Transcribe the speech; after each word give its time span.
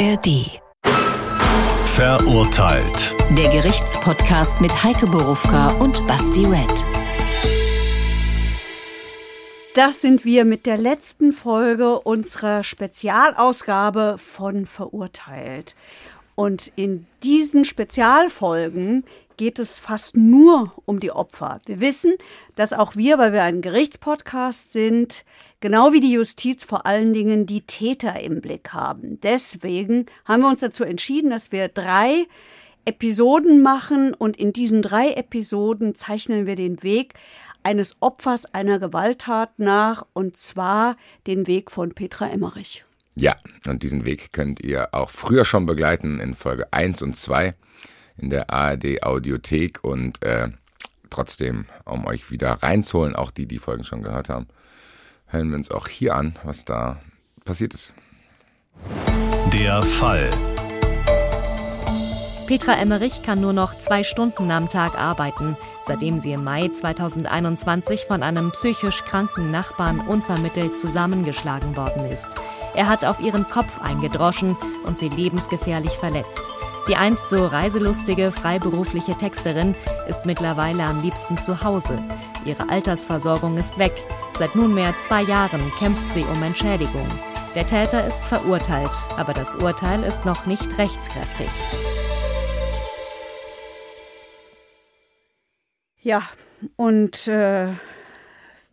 ARD. 0.00 0.46
Verurteilt. 1.84 3.14
Der 3.36 3.50
Gerichtspodcast 3.50 4.62
mit 4.62 4.82
Heike 4.82 5.06
Borufka 5.06 5.72
und 5.72 6.06
Basti 6.06 6.46
Red. 6.46 6.84
Das 9.74 10.00
sind 10.00 10.24
wir 10.24 10.46
mit 10.46 10.64
der 10.64 10.78
letzten 10.78 11.34
Folge 11.34 12.00
unserer 12.00 12.64
Spezialausgabe 12.64 14.16
von 14.16 14.64
Verurteilt. 14.64 15.76
Und 16.34 16.72
in 16.76 17.06
diesen 17.22 17.66
Spezialfolgen 17.66 19.04
geht 19.36 19.58
es 19.58 19.78
fast 19.78 20.16
nur 20.16 20.72
um 20.86 20.98
die 20.98 21.12
Opfer. 21.12 21.58
Wir 21.66 21.80
wissen, 21.80 22.14
dass 22.56 22.72
auch 22.72 22.96
wir, 22.96 23.18
weil 23.18 23.34
wir 23.34 23.42
ein 23.42 23.60
Gerichtspodcast 23.60 24.72
sind, 24.72 25.26
genau 25.60 25.92
wie 25.92 26.00
die 26.00 26.12
Justiz 26.12 26.64
vor 26.64 26.86
allen 26.86 27.12
Dingen 27.12 27.46
die 27.46 27.62
Täter 27.62 28.20
im 28.20 28.40
Blick 28.40 28.72
haben. 28.72 29.20
Deswegen 29.20 30.06
haben 30.24 30.42
wir 30.42 30.48
uns 30.48 30.60
dazu 30.60 30.84
entschieden, 30.84 31.30
dass 31.30 31.52
wir 31.52 31.68
drei 31.68 32.26
Episoden 32.84 33.62
machen 33.62 34.14
und 34.14 34.36
in 34.36 34.52
diesen 34.52 34.82
drei 34.82 35.10
Episoden 35.10 35.94
zeichnen 35.94 36.46
wir 36.46 36.56
den 36.56 36.82
Weg 36.82 37.14
eines 37.62 37.96
Opfers 38.00 38.46
einer 38.46 38.78
Gewalttat 38.78 39.58
nach 39.58 40.06
und 40.14 40.36
zwar 40.36 40.96
den 41.26 41.46
Weg 41.46 41.70
von 41.70 41.92
Petra 41.92 42.28
Emmerich. 42.28 42.84
Ja, 43.16 43.36
und 43.66 43.82
diesen 43.82 44.06
Weg 44.06 44.32
könnt 44.32 44.60
ihr 44.60 44.94
auch 44.94 45.10
früher 45.10 45.44
schon 45.44 45.66
begleiten 45.66 46.20
in 46.20 46.34
Folge 46.34 46.72
1 46.72 47.02
und 47.02 47.16
2 47.16 47.54
in 48.16 48.30
der 48.30 48.50
ARD 48.50 49.02
Audiothek 49.02 49.84
und 49.84 50.24
äh, 50.24 50.48
trotzdem, 51.10 51.66
um 51.84 52.06
euch 52.06 52.30
wieder 52.30 52.52
reinzuholen, 52.52 53.14
auch 53.14 53.30
die, 53.30 53.46
die 53.46 53.58
Folgen 53.58 53.84
schon 53.84 54.02
gehört 54.02 54.28
haben, 54.28 54.46
hören 55.30 55.50
wir 55.50 55.56
uns 55.56 55.70
auch 55.70 55.88
hier 55.88 56.14
an, 56.14 56.36
was 56.44 56.64
da 56.64 57.00
passiert 57.44 57.74
ist. 57.74 57.94
Der 59.52 59.82
Fall. 59.82 60.30
Petra 62.46 62.72
Emmerich 62.74 63.22
kann 63.22 63.40
nur 63.40 63.52
noch 63.52 63.78
zwei 63.78 64.02
Stunden 64.02 64.50
am 64.50 64.68
Tag 64.68 64.98
arbeiten, 64.98 65.56
seitdem 65.84 66.20
sie 66.20 66.32
im 66.32 66.42
Mai 66.42 66.66
2021 66.66 68.06
von 68.06 68.24
einem 68.24 68.50
psychisch 68.50 69.04
kranken 69.04 69.52
Nachbarn 69.52 70.00
unvermittelt 70.00 70.80
zusammengeschlagen 70.80 71.76
worden 71.76 72.06
ist. 72.06 72.28
Er 72.74 72.88
hat 72.88 73.04
auf 73.04 73.20
ihren 73.20 73.46
Kopf 73.46 73.80
eingedroschen 73.80 74.56
und 74.84 74.98
sie 74.98 75.08
lebensgefährlich 75.08 75.92
verletzt. 75.92 76.42
Die 76.88 76.96
einst 76.96 77.28
so 77.28 77.46
reiselustige 77.46 78.32
freiberufliche 78.32 79.14
Texterin 79.14 79.76
ist 80.08 80.26
mittlerweile 80.26 80.82
am 80.82 81.02
liebsten 81.02 81.36
zu 81.36 81.62
Hause. 81.62 82.02
Ihre 82.44 82.68
Altersversorgung 82.68 83.58
ist 83.58 83.78
weg. 83.78 83.92
Seit 84.40 84.56
nunmehr 84.56 84.96
zwei 84.96 85.20
Jahren 85.20 85.60
kämpft 85.78 86.14
sie 86.14 86.24
um 86.24 86.42
Entschädigung. 86.42 87.06
Der 87.54 87.66
Täter 87.66 88.06
ist 88.06 88.24
verurteilt, 88.24 88.90
aber 89.18 89.34
das 89.34 89.54
Urteil 89.54 90.02
ist 90.02 90.24
noch 90.24 90.46
nicht 90.46 90.78
rechtskräftig. 90.78 91.50
Ja, 96.00 96.22
und 96.76 97.28
äh, 97.28 97.66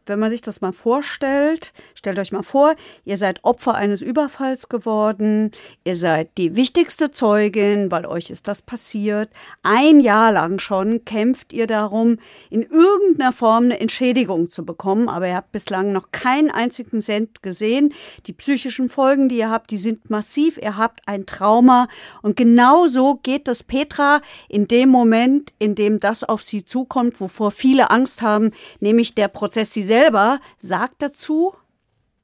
wenn 0.07 0.19
man 0.19 0.29
sich 0.29 0.41
das 0.41 0.61
mal 0.61 0.71
vorstellt, 0.71 1.73
stellt 1.93 2.19
euch 2.19 2.31
mal 2.31 2.43
vor, 2.43 2.75
ihr 3.05 3.17
seid 3.17 3.43
Opfer 3.43 3.75
eines 3.75 4.01
Überfalls 4.01 4.69
geworden, 4.69 5.51
ihr 5.83 5.95
seid 5.95 6.29
die 6.37 6.55
wichtigste 6.55 7.11
Zeugin, 7.11 7.91
weil 7.91 8.05
euch 8.05 8.29
ist 8.29 8.47
das 8.47 8.61
passiert. 8.61 9.29
Ein 9.63 9.99
Jahr 9.99 10.31
lang 10.31 10.59
schon 10.59 11.03
kämpft 11.05 11.53
ihr 11.53 11.67
darum, 11.67 12.19
in 12.49 12.63
irgendeiner 12.63 13.33
Form 13.33 13.65
eine 13.65 13.79
Entschädigung 13.79 14.49
zu 14.49 14.65
bekommen, 14.65 15.09
aber 15.09 15.27
ihr 15.27 15.35
habt 15.35 15.51
bislang 15.51 15.91
noch 15.91 16.11
keinen 16.11 16.51
einzigen 16.51 17.01
Cent 17.01 17.43
gesehen. 17.43 17.93
Die 18.25 18.33
psychischen 18.33 18.89
Folgen, 18.89 19.29
die 19.29 19.37
ihr 19.37 19.49
habt, 19.49 19.71
die 19.71 19.77
sind 19.77 20.09
massiv. 20.09 20.57
Ihr 20.57 20.77
habt 20.77 21.01
ein 21.05 21.25
Trauma 21.25 21.87
und 22.21 22.37
genau 22.37 22.87
so 22.87 23.15
geht 23.15 23.47
es 23.47 23.63
Petra 23.63 24.21
in 24.47 24.67
dem 24.67 24.89
Moment, 24.89 25.53
in 25.59 25.75
dem 25.75 25.99
das 25.99 26.23
auf 26.23 26.41
sie 26.41 26.63
zukommt, 26.63 27.19
wovor 27.19 27.51
viele 27.51 27.91
Angst 27.91 28.21
haben, 28.21 28.51
nämlich 28.79 29.13
der 29.15 29.27
Prozess 29.27 29.73
sie 29.73 29.81
selbst 29.81 29.96
selber 29.97 30.39
sagt 30.59 31.01
dazu. 31.01 31.55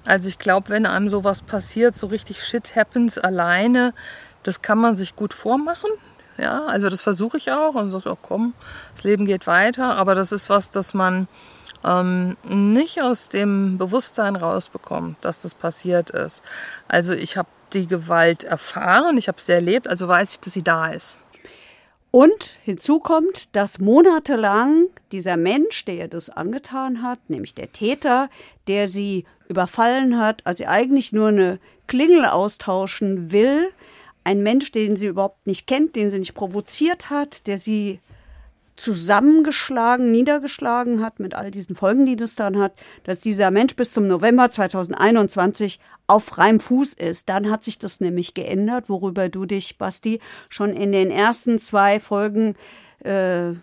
Also 0.05 0.27
ich 0.27 0.37
glaube, 0.37 0.69
wenn 0.69 0.85
einem 0.85 1.09
sowas 1.09 1.41
passiert, 1.41 1.95
so 1.95 2.07
richtig 2.07 2.43
Shit 2.43 2.75
happens 2.75 3.17
alleine, 3.17 3.93
das 4.43 4.61
kann 4.61 4.77
man 4.77 4.95
sich 4.95 5.15
gut 5.15 5.33
vormachen. 5.33 5.89
Ja, 6.37 6.65
also 6.65 6.89
das 6.89 7.01
versuche 7.01 7.37
ich 7.37 7.51
auch 7.51 7.75
und 7.75 7.89
sage, 7.89 8.11
oh 8.11 8.17
komm, 8.21 8.53
das 8.93 9.03
Leben 9.03 9.25
geht 9.25 9.47
weiter. 9.47 9.95
Aber 9.95 10.13
das 10.13 10.31
ist 10.31 10.49
was, 10.49 10.71
das 10.71 10.93
man 10.93 11.27
ähm, 11.83 12.37
nicht 12.43 13.01
aus 13.01 13.29
dem 13.29 13.77
Bewusstsein 13.77 14.35
rausbekommt, 14.35 15.17
dass 15.21 15.41
das 15.43 15.55
passiert 15.55 16.09
ist. 16.09 16.43
Also 16.87 17.13
ich 17.13 17.37
habe 17.37 17.49
die 17.73 17.87
Gewalt 17.87 18.43
erfahren, 18.43 19.17
ich 19.17 19.27
habe 19.27 19.41
sie 19.41 19.53
erlebt, 19.53 19.87
also 19.87 20.07
weiß 20.07 20.33
ich, 20.33 20.39
dass 20.41 20.53
sie 20.53 20.63
da 20.63 20.87
ist. 20.87 21.17
Und 22.15 22.53
hinzu 22.63 22.99
kommt, 22.99 23.55
dass 23.55 23.79
monatelang 23.79 24.85
dieser 25.11 25.35
Mensch, 25.35 25.83
der 25.85 25.95
ihr 25.95 26.07
das 26.07 26.29
angetan 26.29 27.01
hat, 27.01 27.17
nämlich 27.27 27.55
der 27.55 27.71
Täter, 27.71 28.29
der 28.67 28.87
sie 28.87 29.25
überfallen 29.49 30.19
hat, 30.19 30.45
als 30.45 30.59
sie 30.59 30.67
eigentlich 30.67 31.11
nur 31.11 31.29
eine 31.29 31.59
Klingel 31.87 32.25
austauschen 32.25 33.31
will, 33.31 33.71
ein 34.23 34.43
Mensch, 34.43 34.69
den 34.69 34.95
sie 34.95 35.07
überhaupt 35.07 35.47
nicht 35.47 35.65
kennt, 35.65 35.95
den 35.95 36.11
sie 36.11 36.19
nicht 36.19 36.35
provoziert 36.35 37.09
hat, 37.09 37.47
der 37.47 37.57
sie 37.57 37.99
zusammengeschlagen, 38.75 40.11
niedergeschlagen 40.11 41.01
hat 41.01 41.19
mit 41.19 41.35
all 41.35 41.51
diesen 41.51 41.75
Folgen, 41.75 42.05
die 42.05 42.15
das 42.15 42.35
dann 42.35 42.57
hat, 42.57 42.73
dass 43.03 43.19
dieser 43.19 43.51
Mensch 43.51 43.75
bis 43.75 43.91
zum 43.91 44.07
November 44.07 44.49
2021 44.49 45.79
auf 46.07 46.25
freiem 46.25 46.59
Fuß 46.59 46.93
ist. 46.93 47.29
Dann 47.29 47.49
hat 47.49 47.63
sich 47.63 47.79
das 47.79 47.99
nämlich 47.99 48.33
geändert, 48.33 48.89
worüber 48.89 49.29
du 49.29 49.45
dich, 49.45 49.77
Basti, 49.77 50.19
schon 50.49 50.71
in 50.71 50.91
den 50.91 51.11
ersten 51.11 51.59
zwei 51.59 51.99
Folgen 51.99 52.55
äh, 52.99 53.53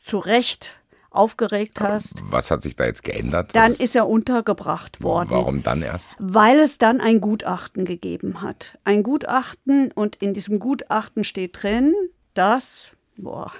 zu 0.00 0.18
Recht 0.18 0.78
aufgeregt 1.10 1.80
hast. 1.80 2.22
Was 2.30 2.50
hat 2.50 2.62
sich 2.62 2.76
da 2.76 2.84
jetzt 2.84 3.02
geändert? 3.02 3.50
Dann 3.54 3.72
ist 3.72 3.96
er 3.96 4.08
untergebracht 4.08 5.02
worden. 5.02 5.30
Warum 5.30 5.62
dann 5.62 5.82
erst? 5.82 6.14
Weil 6.18 6.58
es 6.60 6.78
dann 6.78 7.00
ein 7.00 7.20
Gutachten 7.20 7.84
gegeben 7.84 8.42
hat. 8.42 8.78
Ein 8.84 9.02
Gutachten 9.02 9.90
und 9.92 10.16
in 10.16 10.34
diesem 10.34 10.58
Gutachten 10.58 11.24
steht 11.24 11.62
drin, 11.62 11.94
dass, 12.34 12.92
boah, 13.16 13.52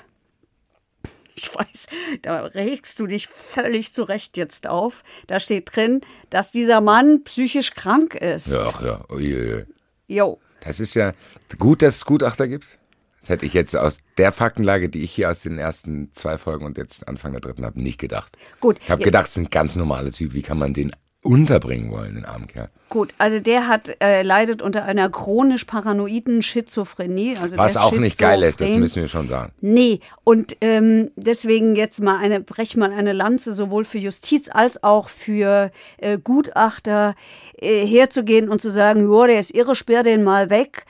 ich 1.38 1.54
weiß, 1.54 1.86
da 2.22 2.44
regst 2.44 2.98
du 2.98 3.06
dich 3.06 3.28
völlig 3.28 3.92
zurecht 3.92 4.36
jetzt 4.36 4.66
auf. 4.66 5.04
Da 5.26 5.40
steht 5.40 5.74
drin, 5.74 6.00
dass 6.30 6.52
dieser 6.52 6.80
Mann 6.80 7.22
psychisch 7.24 7.74
krank 7.74 8.14
ist. 8.14 8.48
Ja, 8.48 8.64
ach 8.66 8.82
ja. 8.82 9.04
Uiuiui. 9.08 9.64
Jo. 10.08 10.40
Das 10.60 10.80
ist 10.80 10.94
ja 10.94 11.12
gut, 11.58 11.82
dass 11.82 11.96
es 11.96 12.04
Gutachter 12.04 12.48
gibt. 12.48 12.78
Das 13.20 13.30
hätte 13.30 13.46
ich 13.46 13.54
jetzt 13.54 13.76
aus 13.76 14.00
der 14.16 14.32
Faktenlage, 14.32 14.88
die 14.88 15.02
ich 15.02 15.12
hier 15.12 15.30
aus 15.30 15.42
den 15.42 15.58
ersten 15.58 16.12
zwei 16.12 16.38
Folgen 16.38 16.64
und 16.64 16.78
jetzt 16.78 17.06
Anfang 17.08 17.32
der 17.32 17.40
dritten 17.40 17.64
habe, 17.64 17.80
nicht 17.80 17.98
gedacht. 17.98 18.36
Gut. 18.60 18.78
Ich 18.82 18.90
habe 18.90 19.02
gedacht, 19.02 19.26
es 19.26 19.34
sind 19.34 19.50
ganz 19.50 19.76
normale 19.76 20.10
Typen. 20.10 20.34
Wie 20.34 20.42
kann 20.42 20.58
man 20.58 20.72
den 20.72 20.92
unterbringen 21.22 21.90
wollen, 21.90 22.14
den 22.14 22.24
armen 22.24 22.46
Kerl? 22.46 22.70
Gut, 22.90 23.12
also 23.18 23.38
der 23.38 23.68
hat 23.68 24.00
äh, 24.02 24.22
leidet 24.22 24.62
unter 24.62 24.84
einer 24.84 25.10
chronisch 25.10 25.64
paranoiden 25.64 26.40
Schizophrenie. 26.40 27.36
Also 27.36 27.58
Was 27.58 27.76
auch 27.76 27.92
nicht 27.92 28.18
geil 28.18 28.42
ist, 28.42 28.62
das 28.62 28.76
müssen 28.76 29.02
wir 29.02 29.08
schon 29.08 29.28
sagen. 29.28 29.52
Nee, 29.60 30.00
und 30.24 30.56
ähm, 30.62 31.10
deswegen 31.16 31.76
jetzt 31.76 32.00
mal 32.00 32.18
eine, 32.18 32.40
brech 32.40 32.76
mal 32.76 32.92
eine 32.92 33.12
Lanze 33.12 33.52
sowohl 33.52 33.84
für 33.84 33.98
Justiz 33.98 34.48
als 34.50 34.82
auch 34.82 35.10
für 35.10 35.70
äh, 35.98 36.18
Gutachter 36.18 37.14
äh, 37.60 37.84
herzugehen 37.84 38.48
und 38.48 38.62
zu 38.62 38.70
sagen, 38.70 39.02
jo, 39.02 39.26
der 39.26 39.40
ist 39.40 39.54
irre, 39.54 39.74
sperr 39.74 40.02
den 40.02 40.24
mal 40.24 40.48
weg 40.48 40.86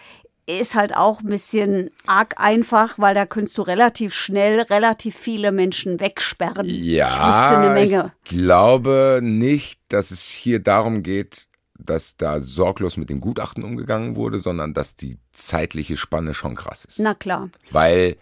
ist 0.48 0.74
halt 0.74 0.96
auch 0.96 1.20
ein 1.20 1.28
bisschen 1.28 1.90
arg 2.06 2.40
einfach, 2.40 2.98
weil 2.98 3.14
da 3.14 3.26
könntest 3.26 3.58
du 3.58 3.62
relativ 3.62 4.14
schnell 4.14 4.60
relativ 4.62 5.16
viele 5.16 5.52
Menschen 5.52 6.00
wegsperren. 6.00 6.66
Ja, 6.66 7.08
ich 7.08 7.12
wüsste 7.12 7.58
eine 7.58 7.74
Menge. 7.74 8.12
Ich 8.24 8.30
glaube 8.30 9.20
nicht, 9.22 9.80
dass 9.88 10.10
es 10.10 10.22
hier 10.24 10.60
darum 10.60 11.02
geht, 11.02 11.48
dass 11.78 12.16
da 12.16 12.40
sorglos 12.40 12.96
mit 12.96 13.10
dem 13.10 13.20
Gutachten 13.20 13.62
umgegangen 13.62 14.16
wurde, 14.16 14.40
sondern 14.40 14.74
dass 14.74 14.96
die 14.96 15.18
zeitliche 15.32 15.96
Spanne 15.96 16.34
schon 16.34 16.56
krass 16.56 16.84
ist. 16.84 16.98
Na 16.98 17.14
klar. 17.14 17.50
Weil 17.70 18.16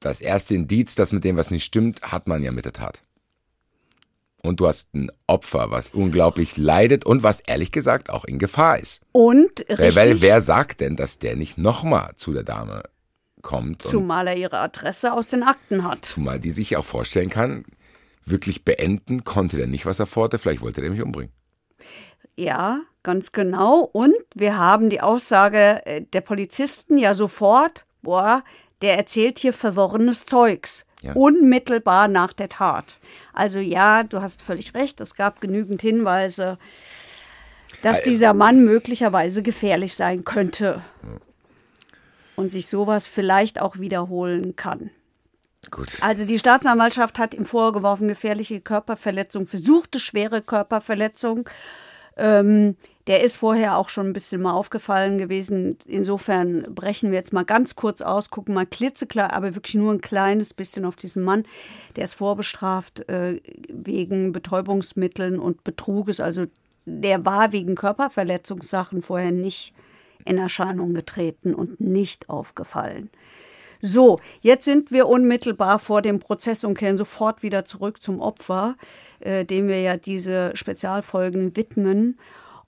das 0.00 0.20
erste 0.20 0.54
Indiz, 0.54 0.94
dass 0.94 1.12
mit 1.12 1.24
dem 1.24 1.36
was 1.36 1.50
nicht 1.50 1.64
stimmt, 1.64 2.02
hat 2.02 2.28
man 2.28 2.42
ja 2.42 2.52
mit 2.52 2.64
der 2.64 2.72
Tat 2.72 3.02
und 4.42 4.60
du 4.60 4.66
hast 4.66 4.94
ein 4.94 5.10
Opfer, 5.26 5.70
was 5.70 5.90
unglaublich 5.90 6.56
leidet 6.56 7.04
und 7.04 7.22
was 7.22 7.40
ehrlich 7.40 7.72
gesagt 7.72 8.10
auch 8.10 8.24
in 8.24 8.38
Gefahr 8.38 8.78
ist. 8.78 9.02
Und 9.12 9.60
richtig, 9.68 9.96
weil, 9.96 10.20
wer 10.20 10.40
sagt 10.40 10.80
denn, 10.80 10.96
dass 10.96 11.18
der 11.18 11.36
nicht 11.36 11.58
nochmal 11.58 12.12
zu 12.16 12.32
der 12.32 12.44
Dame 12.44 12.82
kommt? 13.42 13.82
Zumal 13.82 14.28
er 14.28 14.36
ihre 14.36 14.58
Adresse 14.58 15.12
aus 15.12 15.28
den 15.30 15.42
Akten 15.42 15.84
hat. 15.84 16.04
Zumal 16.04 16.38
die 16.38 16.50
sich 16.50 16.76
auch 16.76 16.84
vorstellen 16.84 17.30
kann, 17.30 17.64
wirklich 18.24 18.64
beenden 18.64 19.24
konnte 19.24 19.56
der 19.56 19.66
nicht, 19.66 19.86
was 19.86 19.98
er 19.98 20.06
vorhatte. 20.06 20.38
Vielleicht 20.38 20.60
wollte 20.60 20.82
er 20.82 20.90
mich 20.90 21.02
umbringen. 21.02 21.32
Ja, 22.36 22.82
ganz 23.02 23.32
genau. 23.32 23.80
Und 23.80 24.14
wir 24.34 24.56
haben 24.56 24.90
die 24.90 25.00
Aussage 25.00 25.84
äh, 25.86 26.02
der 26.02 26.20
Polizisten 26.20 26.96
ja 26.96 27.14
sofort, 27.14 27.84
boah, 28.02 28.44
der 28.80 28.96
erzählt 28.96 29.40
hier 29.40 29.52
verworrenes 29.52 30.24
Zeugs. 30.24 30.86
Ja. 31.00 31.12
Unmittelbar 31.12 32.08
nach 32.08 32.32
der 32.32 32.48
Tat. 32.48 32.98
Also 33.32 33.60
ja, 33.60 34.02
du 34.02 34.20
hast 34.20 34.42
völlig 34.42 34.74
recht, 34.74 35.00
es 35.00 35.14
gab 35.14 35.40
genügend 35.40 35.80
Hinweise. 35.80 36.58
dass 37.82 38.02
dieser 38.02 38.34
Mann 38.34 38.64
möglicherweise 38.64 39.42
gefährlich 39.42 39.94
sein 39.94 40.24
könnte 40.24 40.82
und 42.34 42.50
sich 42.50 42.66
sowas 42.66 43.06
vielleicht 43.06 43.60
auch 43.60 43.78
wiederholen 43.78 44.56
kann. 44.56 44.90
Gut. 45.70 45.88
Also 46.00 46.24
die 46.24 46.38
Staatsanwaltschaft 46.38 47.18
hat 47.18 47.34
ihm 47.34 47.44
vorgeworfen, 47.44 48.08
gefährliche 48.08 48.60
Körperverletzung, 48.60 49.46
versuchte 49.46 49.98
schwere 50.00 50.40
Körperverletzung. 50.40 51.48
Ähm, 52.16 52.76
der 53.08 53.22
ist 53.24 53.36
vorher 53.36 53.78
auch 53.78 53.88
schon 53.88 54.06
ein 54.06 54.12
bisschen 54.12 54.42
mal 54.42 54.52
aufgefallen 54.52 55.16
gewesen. 55.16 55.78
Insofern 55.86 56.74
brechen 56.74 57.10
wir 57.10 57.18
jetzt 57.18 57.32
mal 57.32 57.44
ganz 57.44 57.74
kurz 57.74 58.02
aus, 58.02 58.28
gucken 58.28 58.54
mal 58.54 58.66
klitzeklar, 58.66 59.32
aber 59.32 59.54
wirklich 59.54 59.74
nur 59.74 59.92
ein 59.92 60.02
kleines 60.02 60.52
bisschen 60.52 60.84
auf 60.84 60.94
diesen 60.94 61.24
Mann. 61.24 61.44
Der 61.96 62.04
ist 62.04 62.14
vorbestraft 62.14 63.08
äh, 63.08 63.40
wegen 63.68 64.32
Betäubungsmitteln 64.32 65.38
und 65.38 65.64
Betruges. 65.64 66.20
Also 66.20 66.44
der 66.84 67.24
war 67.24 67.52
wegen 67.52 67.76
Körperverletzungssachen 67.76 69.00
vorher 69.00 69.32
nicht 69.32 69.74
in 70.26 70.36
Erscheinung 70.36 70.92
getreten 70.92 71.54
und 71.54 71.80
nicht 71.80 72.28
aufgefallen. 72.28 73.08
So, 73.80 74.18
jetzt 74.40 74.64
sind 74.64 74.90
wir 74.90 75.06
unmittelbar 75.06 75.78
vor 75.78 76.02
dem 76.02 76.18
Prozess 76.18 76.64
und 76.64 76.76
kehren 76.76 76.96
sofort 76.96 77.42
wieder 77.42 77.64
zurück 77.64 78.02
zum 78.02 78.20
Opfer, 78.20 78.76
äh, 79.20 79.46
dem 79.46 79.68
wir 79.68 79.80
ja 79.80 79.96
diese 79.96 80.50
Spezialfolgen 80.54 81.56
widmen. 81.56 82.18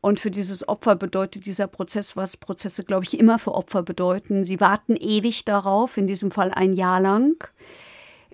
Und 0.01 0.19
für 0.19 0.31
dieses 0.31 0.67
Opfer 0.67 0.97
bedeutet 0.97 1.45
dieser 1.45 1.67
Prozess, 1.67 2.17
was 2.17 2.37
Prozesse, 2.37 2.85
glaube 2.85 3.05
ich, 3.05 3.19
immer 3.19 3.39
für 3.39 3.55
Opfer 3.55 3.83
bedeuten. 3.83 4.45
Sie 4.45 4.61
warten 4.61 4.97
ewig 4.97 5.45
darauf, 5.45 5.97
in 5.97 6.07
diesem 6.07 6.31
Fall 6.31 6.51
ein 6.53 6.73
Jahr 6.73 7.01
lang. 7.01 7.45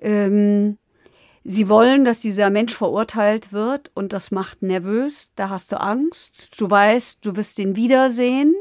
Ähm, 0.01 0.79
sie 1.43 1.69
wollen, 1.69 2.05
dass 2.05 2.21
dieser 2.21 2.51
Mensch 2.51 2.75
verurteilt 2.75 3.53
wird 3.53 3.91
und 3.95 4.13
das 4.13 4.31
macht 4.31 4.63
nervös. 4.63 5.33
Da 5.35 5.49
hast 5.49 5.73
du 5.73 5.81
Angst. 5.81 6.61
Du 6.61 6.71
weißt, 6.71 7.27
du 7.27 7.35
wirst 7.35 7.59
ihn 7.59 7.75
wiedersehen. 7.75 8.55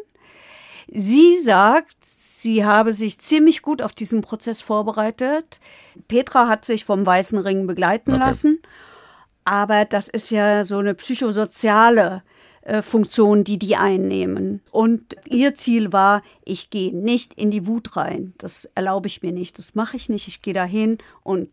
Sie 0.87 1.39
sagt, 1.39 1.97
sie 2.01 2.65
habe 2.65 2.93
sich 2.93 3.19
ziemlich 3.19 3.61
gut 3.61 3.83
auf 3.83 3.93
diesen 3.93 4.21
Prozess 4.21 4.61
vorbereitet. 4.61 5.59
Petra 6.07 6.47
hat 6.47 6.65
sich 6.65 6.85
vom 6.85 7.05
Weißen 7.05 7.37
Ring 7.37 7.67
begleiten 7.67 8.13
Okay. 8.13 8.19
lassen. 8.19 8.61
Aber 9.43 9.85
das 9.85 10.07
ist 10.07 10.31
ja 10.31 10.63
so 10.63 10.79
eine 10.79 10.95
psychosoziale 10.95 12.23
Funktion, 12.81 13.43
die 13.43 13.59
die 13.59 13.75
einnehmen. 13.75 14.61
Und 14.71 15.15
ihr 15.29 15.53
Ziel 15.55 15.93
war, 15.93 16.23
ich 16.43 16.69
gehe 16.71 16.95
nicht 16.95 17.33
in 17.35 17.51
die 17.51 17.67
Wut 17.67 17.95
rein. 17.95 18.33
Das 18.39 18.69
erlaube 18.75 19.07
ich 19.07 19.21
mir 19.21 19.31
nicht. 19.31 19.57
Das 19.59 19.75
mache 19.75 19.95
ich 19.97 20.09
nicht. 20.09 20.27
Ich 20.27 20.41
gehe 20.41 20.53
dahin 20.53 20.97
und 21.23 21.49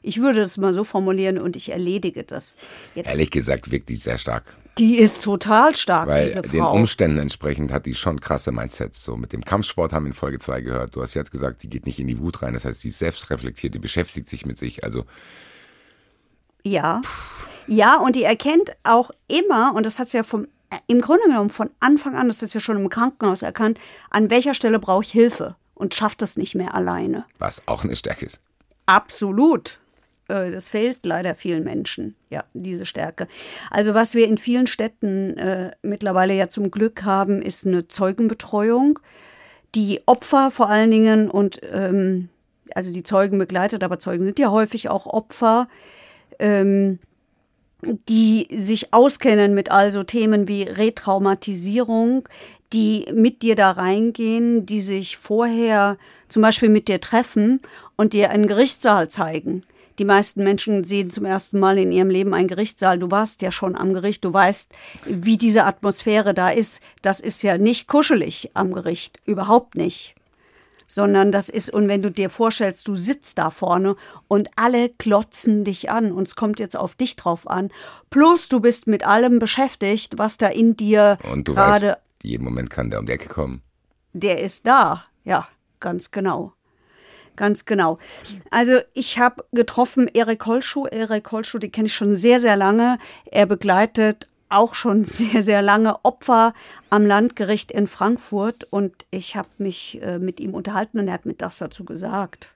ich 0.00 0.20
würde 0.20 0.40
das 0.40 0.56
mal 0.56 0.72
so 0.72 0.84
formulieren 0.84 1.38
und 1.38 1.56
ich 1.56 1.70
erledige 1.70 2.24
das. 2.24 2.56
Jetzt, 2.94 3.08
Ehrlich 3.08 3.30
gesagt 3.30 3.70
wirkt 3.70 3.88
die 3.90 3.96
sehr 3.96 4.16
stark. 4.16 4.56
die 4.78 4.96
ist 4.96 5.22
total 5.24 5.74
stark, 5.76 6.06
Weil 6.08 6.24
diese 6.26 6.40
den 6.40 6.60
Frau. 6.60 6.72
Umständen 6.72 7.18
entsprechend 7.18 7.72
hat 7.72 7.84
die 7.84 7.94
schon 7.94 8.20
krasse 8.20 8.52
Mindsets. 8.52 9.02
So 9.04 9.16
mit 9.16 9.32
dem 9.34 9.44
Kampfsport 9.44 9.92
haben 9.92 10.04
wir 10.04 10.10
in 10.10 10.14
Folge 10.14 10.38
2 10.38 10.60
gehört. 10.62 10.96
Du 10.96 11.02
hast 11.02 11.12
jetzt 11.14 11.32
gesagt, 11.32 11.62
die 11.62 11.68
geht 11.68 11.84
nicht 11.84 11.98
in 11.98 12.06
die 12.06 12.18
Wut 12.20 12.40
rein. 12.42 12.54
Das 12.54 12.64
heißt, 12.64 12.82
die 12.84 12.88
ist 12.88 13.00
selbst 13.00 13.28
reflektiert, 13.28 13.74
die 13.74 13.80
beschäftigt 13.80 14.28
sich 14.28 14.46
mit 14.46 14.56
sich. 14.56 14.82
Also 14.84 15.04
Ja. 16.68 17.00
Ja, 17.66 17.96
und 17.98 18.16
die 18.16 18.22
erkennt 18.24 18.72
auch 18.84 19.10
immer, 19.26 19.74
und 19.74 19.84
das 19.84 19.98
hat 19.98 20.08
sie 20.08 20.16
ja 20.16 20.22
vom, 20.22 20.46
im 20.86 21.00
Grunde 21.00 21.24
genommen 21.26 21.50
von 21.50 21.70
Anfang 21.80 22.14
an, 22.16 22.28
das 22.28 22.42
ist 22.42 22.54
ja 22.54 22.60
schon 22.60 22.78
im 22.78 22.88
Krankenhaus 22.88 23.42
erkannt, 23.42 23.78
an 24.10 24.30
welcher 24.30 24.54
Stelle 24.54 24.78
brauche 24.78 25.02
ich 25.02 25.10
Hilfe 25.12 25.56
und 25.74 25.94
schafft 25.94 26.22
das 26.22 26.36
nicht 26.36 26.54
mehr 26.54 26.74
alleine. 26.74 27.24
was 27.38 27.66
auch 27.68 27.84
eine 27.84 27.94
Stärke 27.94 28.26
ist. 28.26 28.40
Absolut. 28.86 29.80
Äh, 30.28 30.50
Das 30.50 30.68
fehlt 30.68 30.98
leider 31.04 31.34
vielen 31.34 31.62
Menschen, 31.64 32.16
ja, 32.30 32.44
diese 32.54 32.86
Stärke. 32.86 33.28
Also 33.70 33.92
was 33.94 34.14
wir 34.14 34.26
in 34.26 34.38
vielen 34.38 34.66
Städten 34.66 35.36
äh, 35.36 35.72
mittlerweile 35.82 36.34
ja 36.34 36.48
zum 36.48 36.70
Glück 36.70 37.04
haben, 37.04 37.42
ist 37.42 37.66
eine 37.66 37.88
Zeugenbetreuung, 37.88 38.98
die 39.74 40.00
Opfer 40.06 40.50
vor 40.50 40.70
allen 40.70 40.90
Dingen 40.90 41.30
und 41.30 41.60
ähm, 41.70 42.30
also 42.74 42.92
die 42.92 43.02
Zeugen 43.02 43.38
begleitet, 43.38 43.82
aber 43.84 43.98
Zeugen 43.98 44.24
sind 44.24 44.38
ja 44.38 44.50
häufig 44.50 44.88
auch 44.88 45.06
Opfer, 45.06 45.68
ähm, 46.38 46.98
die 47.82 48.48
sich 48.50 48.92
auskennen 48.92 49.54
mit 49.54 49.70
also 49.70 50.02
Themen 50.02 50.48
wie 50.48 50.62
Retraumatisierung, 50.62 52.28
die 52.72 53.06
mit 53.12 53.42
dir 53.42 53.56
da 53.56 53.70
reingehen, 53.70 54.66
die 54.66 54.80
sich 54.80 55.16
vorher 55.16 55.96
zum 56.28 56.42
Beispiel 56.42 56.68
mit 56.68 56.88
dir 56.88 57.00
treffen 57.00 57.60
und 57.96 58.12
dir 58.12 58.30
einen 58.30 58.46
Gerichtssaal 58.46 59.08
zeigen. 59.08 59.62
Die 59.98 60.04
meisten 60.04 60.44
Menschen 60.44 60.84
sehen 60.84 61.10
zum 61.10 61.24
ersten 61.24 61.58
Mal 61.58 61.78
in 61.78 61.90
ihrem 61.90 62.10
Leben 62.10 62.34
einen 62.34 62.46
Gerichtssaal. 62.46 62.98
Du 62.98 63.10
warst 63.10 63.42
ja 63.42 63.50
schon 63.50 63.74
am 63.74 63.94
Gericht, 63.94 64.24
du 64.24 64.32
weißt, 64.32 64.72
wie 65.06 65.36
diese 65.36 65.64
Atmosphäre 65.64 66.34
da 66.34 66.50
ist. 66.50 66.80
Das 67.02 67.18
ist 67.18 67.42
ja 67.42 67.58
nicht 67.58 67.88
kuschelig 67.88 68.50
am 68.54 68.72
Gericht, 68.72 69.20
überhaupt 69.24 69.74
nicht 69.74 70.14
sondern 70.88 71.30
das 71.30 71.48
ist, 71.48 71.70
und 71.70 71.86
wenn 71.86 72.02
du 72.02 72.10
dir 72.10 72.30
vorstellst, 72.30 72.88
du 72.88 72.96
sitzt 72.96 73.38
da 73.38 73.50
vorne 73.50 73.94
und 74.26 74.48
alle 74.56 74.88
klotzen 74.88 75.62
dich 75.62 75.90
an 75.90 76.10
und 76.10 76.26
es 76.26 76.34
kommt 76.34 76.58
jetzt 76.58 76.76
auf 76.76 76.96
dich 76.96 77.14
drauf 77.14 77.48
an, 77.48 77.70
plus 78.10 78.48
du 78.48 78.58
bist 78.58 78.88
mit 78.88 79.06
allem 79.06 79.38
beschäftigt, 79.38 80.18
was 80.18 80.38
da 80.38 80.48
in 80.48 80.76
dir 80.76 81.18
Und 81.30 81.46
du 81.46 81.54
weißt, 81.54 81.82
gerade, 81.82 81.98
jeden 82.22 82.42
Moment 82.44 82.70
kann 82.70 82.90
der 82.90 82.98
um 82.98 83.06
die 83.06 83.12
Ecke 83.12 83.28
kommen. 83.28 83.62
der 84.14 84.40
ist 84.40 84.66
da. 84.66 85.04
Ja, 85.24 85.46
ganz 85.78 86.10
genau. 86.10 86.54
Ganz 87.36 87.66
genau. 87.66 87.98
Also 88.50 88.80
ich 88.94 89.20
habe 89.20 89.44
getroffen 89.52 90.08
Erik 90.08 90.44
Holschuh. 90.46 90.86
Erik 90.86 91.30
Holschuh, 91.30 91.58
den 91.58 91.70
kenne 91.70 91.86
ich 91.86 91.94
schon 91.94 92.16
sehr, 92.16 92.40
sehr 92.40 92.56
lange. 92.56 92.98
Er 93.26 93.46
begleitet 93.46 94.26
auch 94.48 94.74
schon 94.74 95.04
sehr, 95.04 95.42
sehr 95.42 95.62
lange 95.62 96.04
Opfer 96.04 96.54
am 96.90 97.06
Landgericht 97.06 97.70
in 97.72 97.86
Frankfurt 97.86 98.64
und 98.64 98.92
ich 99.10 99.36
habe 99.36 99.48
mich 99.58 100.00
äh, 100.02 100.18
mit 100.18 100.40
ihm 100.40 100.54
unterhalten 100.54 100.98
und 100.98 101.08
er 101.08 101.14
hat 101.14 101.26
mir 101.26 101.34
das 101.34 101.58
dazu 101.58 101.84
gesagt. 101.84 102.54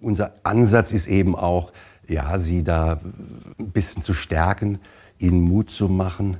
Unser 0.00 0.34
Ansatz 0.42 0.92
ist 0.92 1.06
eben 1.06 1.34
auch, 1.34 1.72
ja, 2.06 2.38
sie 2.38 2.62
da 2.62 3.00
ein 3.58 3.70
bisschen 3.70 4.02
zu 4.02 4.14
stärken, 4.14 4.78
ihnen 5.18 5.40
Mut 5.40 5.70
zu 5.70 5.88
machen, 5.88 6.36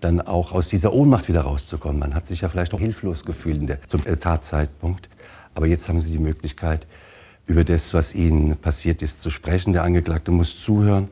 dann 0.00 0.20
auch 0.20 0.52
aus 0.52 0.68
dieser 0.68 0.92
Ohnmacht 0.92 1.28
wieder 1.28 1.42
rauszukommen. 1.42 1.98
Man 1.98 2.14
hat 2.14 2.26
sich 2.26 2.40
ja 2.40 2.48
vielleicht 2.48 2.72
auch 2.72 2.80
hilflos 2.80 3.24
gefühlt 3.24 3.68
der, 3.68 3.82
zum 3.86 4.06
äh, 4.06 4.16
Tatzeitpunkt. 4.16 5.08
Aber 5.54 5.66
jetzt 5.66 5.88
haben 5.88 6.00
sie 6.00 6.10
die 6.10 6.18
Möglichkeit, 6.18 6.86
über 7.46 7.64
das, 7.64 7.92
was 7.94 8.14
ihnen 8.14 8.56
passiert 8.56 9.02
ist, 9.02 9.20
zu 9.20 9.30
sprechen. 9.30 9.72
Der 9.72 9.82
Angeklagte 9.82 10.30
muss 10.30 10.62
zuhören. 10.62 11.08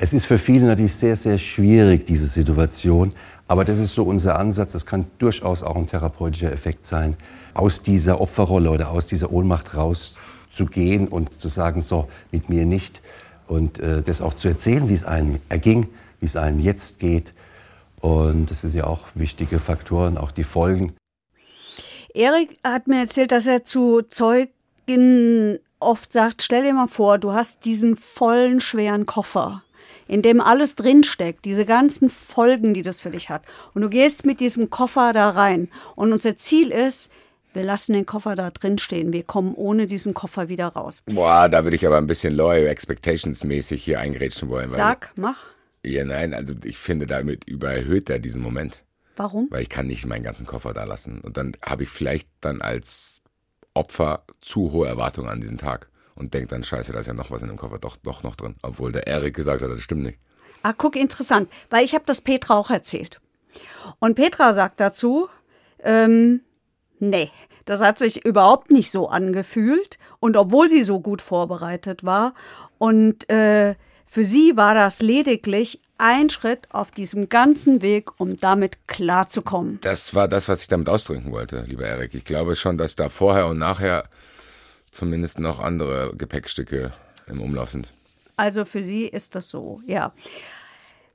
Es 0.00 0.12
ist 0.12 0.26
für 0.26 0.38
viele 0.38 0.64
natürlich 0.64 0.94
sehr, 0.94 1.16
sehr 1.16 1.38
schwierig, 1.38 2.06
diese 2.06 2.28
Situation. 2.28 3.12
Aber 3.48 3.64
das 3.64 3.80
ist 3.80 3.96
so 3.96 4.04
unser 4.04 4.38
Ansatz. 4.38 4.72
Das 4.72 4.86
kann 4.86 5.06
durchaus 5.18 5.64
auch 5.64 5.74
ein 5.74 5.88
therapeutischer 5.88 6.52
Effekt 6.52 6.86
sein, 6.86 7.16
aus 7.52 7.82
dieser 7.82 8.20
Opferrolle 8.20 8.70
oder 8.70 8.90
aus 8.90 9.08
dieser 9.08 9.32
Ohnmacht 9.32 9.74
rauszugehen 9.74 11.08
und 11.08 11.40
zu 11.40 11.48
sagen, 11.48 11.82
so, 11.82 12.08
mit 12.30 12.48
mir 12.48 12.64
nicht. 12.64 13.02
Und 13.48 13.80
äh, 13.80 14.02
das 14.02 14.20
auch 14.20 14.34
zu 14.34 14.46
erzählen, 14.46 14.88
wie 14.88 14.94
es 14.94 15.02
einem 15.02 15.40
erging, 15.48 15.88
wie 16.20 16.26
es 16.26 16.36
einem 16.36 16.60
jetzt 16.60 17.00
geht. 17.00 17.32
Und 18.00 18.52
das 18.52 18.62
ist 18.62 18.76
ja 18.76 18.84
auch 18.84 19.00
wichtige 19.16 19.58
Faktoren, 19.58 20.16
auch 20.16 20.30
die 20.30 20.44
Folgen. 20.44 20.94
Erik 22.14 22.56
hat 22.62 22.86
mir 22.86 23.00
erzählt, 23.00 23.32
dass 23.32 23.48
er 23.48 23.64
zu 23.64 24.02
Zeugen 24.02 25.58
oft 25.80 26.12
sagt, 26.12 26.42
stell 26.42 26.62
dir 26.62 26.74
mal 26.74 26.86
vor, 26.86 27.18
du 27.18 27.32
hast 27.32 27.64
diesen 27.64 27.96
vollen, 27.96 28.60
schweren 28.60 29.04
Koffer, 29.04 29.62
in 30.08 30.22
dem 30.22 30.40
alles 30.40 30.74
drinsteckt, 30.74 31.44
diese 31.44 31.64
ganzen 31.64 32.10
Folgen, 32.10 32.74
die 32.74 32.82
das 32.82 32.98
für 32.98 33.10
dich 33.10 33.30
hat. 33.30 33.42
Und 33.74 33.82
du 33.82 33.88
gehst 33.88 34.26
mit 34.26 34.40
diesem 34.40 34.70
Koffer 34.70 35.12
da 35.12 35.30
rein. 35.30 35.68
Und 35.94 36.12
unser 36.12 36.36
Ziel 36.36 36.70
ist, 36.70 37.12
wir 37.52 37.62
lassen 37.62 37.92
den 37.92 38.06
Koffer 38.06 38.34
da 38.34 38.50
drin 38.50 38.78
stehen. 38.78 39.12
Wir 39.12 39.22
kommen 39.22 39.54
ohne 39.54 39.86
diesen 39.86 40.14
Koffer 40.14 40.48
wieder 40.48 40.68
raus. 40.68 41.02
Boah, 41.06 41.48
da 41.48 41.64
würde 41.64 41.76
ich 41.76 41.86
aber 41.86 41.98
ein 41.98 42.06
bisschen 42.06 42.34
low 42.34 42.52
expectations 42.52 43.44
mäßig 43.44 43.84
hier 43.84 44.00
eingrätschen 44.00 44.48
wollen. 44.48 44.68
Sag, 44.70 45.12
mach. 45.16 45.38
Ja, 45.84 46.04
nein, 46.04 46.34
also 46.34 46.54
ich 46.64 46.78
finde, 46.78 47.06
damit 47.06 47.44
überhöht 47.44 48.10
er 48.10 48.18
diesen 48.18 48.42
Moment. 48.42 48.82
Warum? 49.16 49.48
Weil 49.50 49.62
ich 49.62 49.68
kann 49.68 49.86
nicht 49.86 50.06
meinen 50.06 50.24
ganzen 50.24 50.46
Koffer 50.46 50.72
da 50.72 50.84
lassen. 50.84 51.20
Und 51.20 51.36
dann 51.36 51.52
habe 51.64 51.84
ich 51.84 51.88
vielleicht 51.88 52.28
dann 52.40 52.62
als 52.62 53.20
Opfer 53.74 54.24
zu 54.40 54.72
hohe 54.72 54.88
Erwartungen 54.88 55.28
an 55.28 55.40
diesen 55.40 55.58
Tag. 55.58 55.88
Und 56.18 56.34
denke 56.34 56.48
dann, 56.48 56.64
scheiße, 56.64 56.92
da 56.92 57.00
ist 57.00 57.06
ja 57.06 57.14
noch 57.14 57.30
was 57.30 57.42
in 57.42 57.48
dem 57.48 57.56
Koffer 57.56 57.78
doch, 57.78 57.96
doch 57.96 58.24
noch 58.24 58.34
drin. 58.34 58.56
Obwohl 58.62 58.90
der 58.90 59.06
Erik 59.06 59.34
gesagt 59.34 59.62
hat, 59.62 59.70
das 59.70 59.80
stimmt 59.80 60.02
nicht. 60.02 60.18
Ah, 60.62 60.74
guck, 60.76 60.96
interessant, 60.96 61.48
weil 61.70 61.84
ich 61.84 61.94
habe 61.94 62.04
das 62.06 62.20
Petra 62.20 62.54
auch 62.56 62.70
erzählt. 62.70 63.20
Und 64.00 64.16
Petra 64.16 64.52
sagt 64.52 64.80
dazu, 64.80 65.28
ähm, 65.78 66.40
nee, 66.98 67.30
das 67.64 67.80
hat 67.80 67.98
sich 68.00 68.24
überhaupt 68.24 68.72
nicht 68.72 68.90
so 68.90 69.08
angefühlt. 69.08 69.98
Und 70.18 70.36
obwohl 70.36 70.68
sie 70.68 70.82
so 70.82 71.00
gut 71.00 71.22
vorbereitet 71.22 72.04
war 72.04 72.34
und 72.78 73.30
äh, 73.30 73.76
für 74.04 74.24
sie 74.24 74.56
war 74.56 74.74
das 74.74 75.00
lediglich 75.00 75.80
ein 75.98 76.30
Schritt 76.30 76.68
auf 76.70 76.90
diesem 76.90 77.28
ganzen 77.28 77.82
Weg, 77.82 78.18
um 78.20 78.36
damit 78.36 78.86
klarzukommen. 78.86 79.78
Das 79.82 80.14
war 80.14 80.28
das, 80.28 80.48
was 80.48 80.62
ich 80.62 80.68
damit 80.68 80.88
ausdrücken 80.88 81.30
wollte, 81.32 81.64
lieber 81.66 81.86
Erik. 81.86 82.14
Ich 82.14 82.24
glaube 82.24 82.56
schon, 82.56 82.78
dass 82.78 82.96
da 82.96 83.08
vorher 83.08 83.48
und 83.48 83.58
nachher 83.58 84.04
zumindest 84.90 85.38
noch 85.38 85.60
andere 85.60 86.14
Gepäckstücke 86.16 86.92
im 87.26 87.40
Umlauf 87.40 87.70
sind. 87.70 87.92
Also 88.36 88.64
für 88.64 88.82
sie 88.84 89.04
ist 89.06 89.34
das 89.34 89.48
so, 89.50 89.80
ja. 89.86 90.12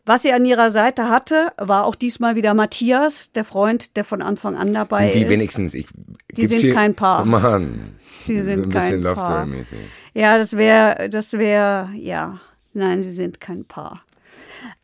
Was 0.05 0.23
sie 0.23 0.33
an 0.33 0.43
ihrer 0.43 0.69
Seite 0.69 1.09
hatte, 1.09 1.53
war 1.57 1.85
auch 1.85 1.95
diesmal 1.95 2.35
wieder 2.35 2.53
Matthias, 2.53 3.31
der 3.31 3.45
Freund, 3.45 3.95
der 3.95 4.03
von 4.03 4.21
Anfang 4.21 4.57
an 4.57 4.73
dabei 4.73 5.03
Sind 5.03 5.15
die 5.15 5.23
ist. 5.23 5.29
wenigstens, 5.29 5.73
ich, 5.73 5.87
Die 6.31 6.45
sind 6.45 6.59
hier, 6.59 6.73
kein 6.73 6.93
Paar. 6.93 7.23
Mann. 7.23 7.95
Sie 8.25 8.41
sind 8.41 8.57
so 8.57 8.63
ein 8.63 8.69
kein 8.69 8.81
bisschen 8.81 9.03
Love. 9.03 9.19
Story 9.21 9.45
mäßig. 9.47 9.79
Ja, 10.13 10.37
das 10.37 10.57
wäre, 10.57 11.09
das 11.09 11.31
wäre, 11.33 11.89
ja. 11.95 12.39
Nein, 12.73 13.01
sie 13.03 13.11
sind 13.11 13.39
kein 13.39 13.63
Paar. 13.63 14.03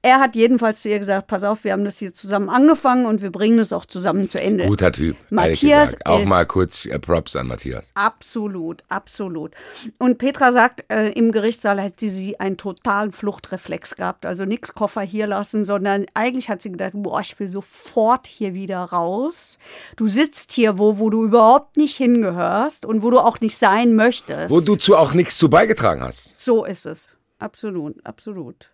Er 0.01 0.19
hat 0.19 0.35
jedenfalls 0.35 0.81
zu 0.81 0.89
ihr 0.89 0.99
gesagt, 0.99 1.27
pass 1.27 1.43
auf, 1.43 1.63
wir 1.63 1.73
haben 1.73 1.83
das 1.83 1.97
hier 1.97 2.13
zusammen 2.13 2.49
angefangen 2.49 3.05
und 3.05 3.21
wir 3.21 3.31
bringen 3.31 3.59
es 3.59 3.73
auch 3.73 3.85
zusammen 3.85 4.29
zu 4.29 4.39
Ende. 4.39 4.65
Guter 4.65 4.91
Typ. 4.91 5.17
Matthias. 5.29 5.95
Auch 6.05 6.23
mal 6.25 6.45
kurz 6.45 6.85
äh, 6.85 6.97
Props 6.99 7.35
an 7.35 7.47
Matthias. 7.47 7.91
Absolut, 7.95 8.83
absolut. 8.87 9.51
Und 9.97 10.17
Petra 10.17 10.53
sagt, 10.53 10.85
äh, 10.89 11.09
im 11.09 11.31
Gerichtssaal 11.31 11.81
hätte 11.81 12.09
sie 12.09 12.39
einen 12.39 12.57
totalen 12.57 13.11
Fluchtreflex 13.11 13.95
gehabt. 13.95 14.25
Also 14.25 14.45
nix 14.45 14.73
Koffer 14.73 15.01
hier 15.01 15.27
lassen, 15.27 15.65
sondern 15.65 16.05
eigentlich 16.13 16.49
hat 16.49 16.61
sie 16.61 16.71
gedacht, 16.71 16.93
boah, 16.95 17.19
ich 17.19 17.39
will 17.39 17.49
sofort 17.49 18.25
hier 18.25 18.53
wieder 18.53 18.79
raus. 18.79 19.59
Du 19.97 20.07
sitzt 20.07 20.53
hier 20.53 20.77
wo, 20.77 20.97
wo 20.97 21.09
du 21.09 21.25
überhaupt 21.25 21.77
nicht 21.77 21.97
hingehörst 21.97 22.85
und 22.85 23.01
wo 23.01 23.09
du 23.09 23.19
auch 23.19 23.41
nicht 23.41 23.57
sein 23.57 23.95
möchtest. 23.95 24.49
Wo 24.49 24.61
du 24.61 24.75
zu 24.75 24.95
auch 24.95 25.13
nichts 25.13 25.37
zu 25.37 25.49
beigetragen 25.49 26.01
hast. 26.01 26.35
So 26.35 26.65
ist 26.65 26.85
es. 26.85 27.09
Absolut, 27.39 28.05
absolut. 28.05 28.71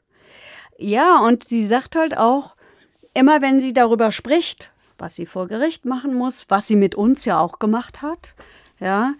Ja, 0.77 1.20
und 1.20 1.44
sie 1.44 1.65
sagt 1.65 1.96
halt 1.96 2.17
auch, 2.17 2.55
immer 3.13 3.41
wenn 3.41 3.60
sie 3.60 3.74
darüber 3.74 4.12
spricht, 4.12 4.72
was 4.98 5.15
sie 5.15 5.25
vor 5.25 5.48
Gericht 5.48 5.86
machen 5.86 6.13
muss, 6.13 6.46
was 6.50 6.67
sie 6.67 6.75
mit 6.75 6.96
uns 6.96 7.25
ja 7.25 7.39
auch 7.39 7.60
gemacht 7.60 8.01
hat, 8.01 8.36
ja, 8.79 9.13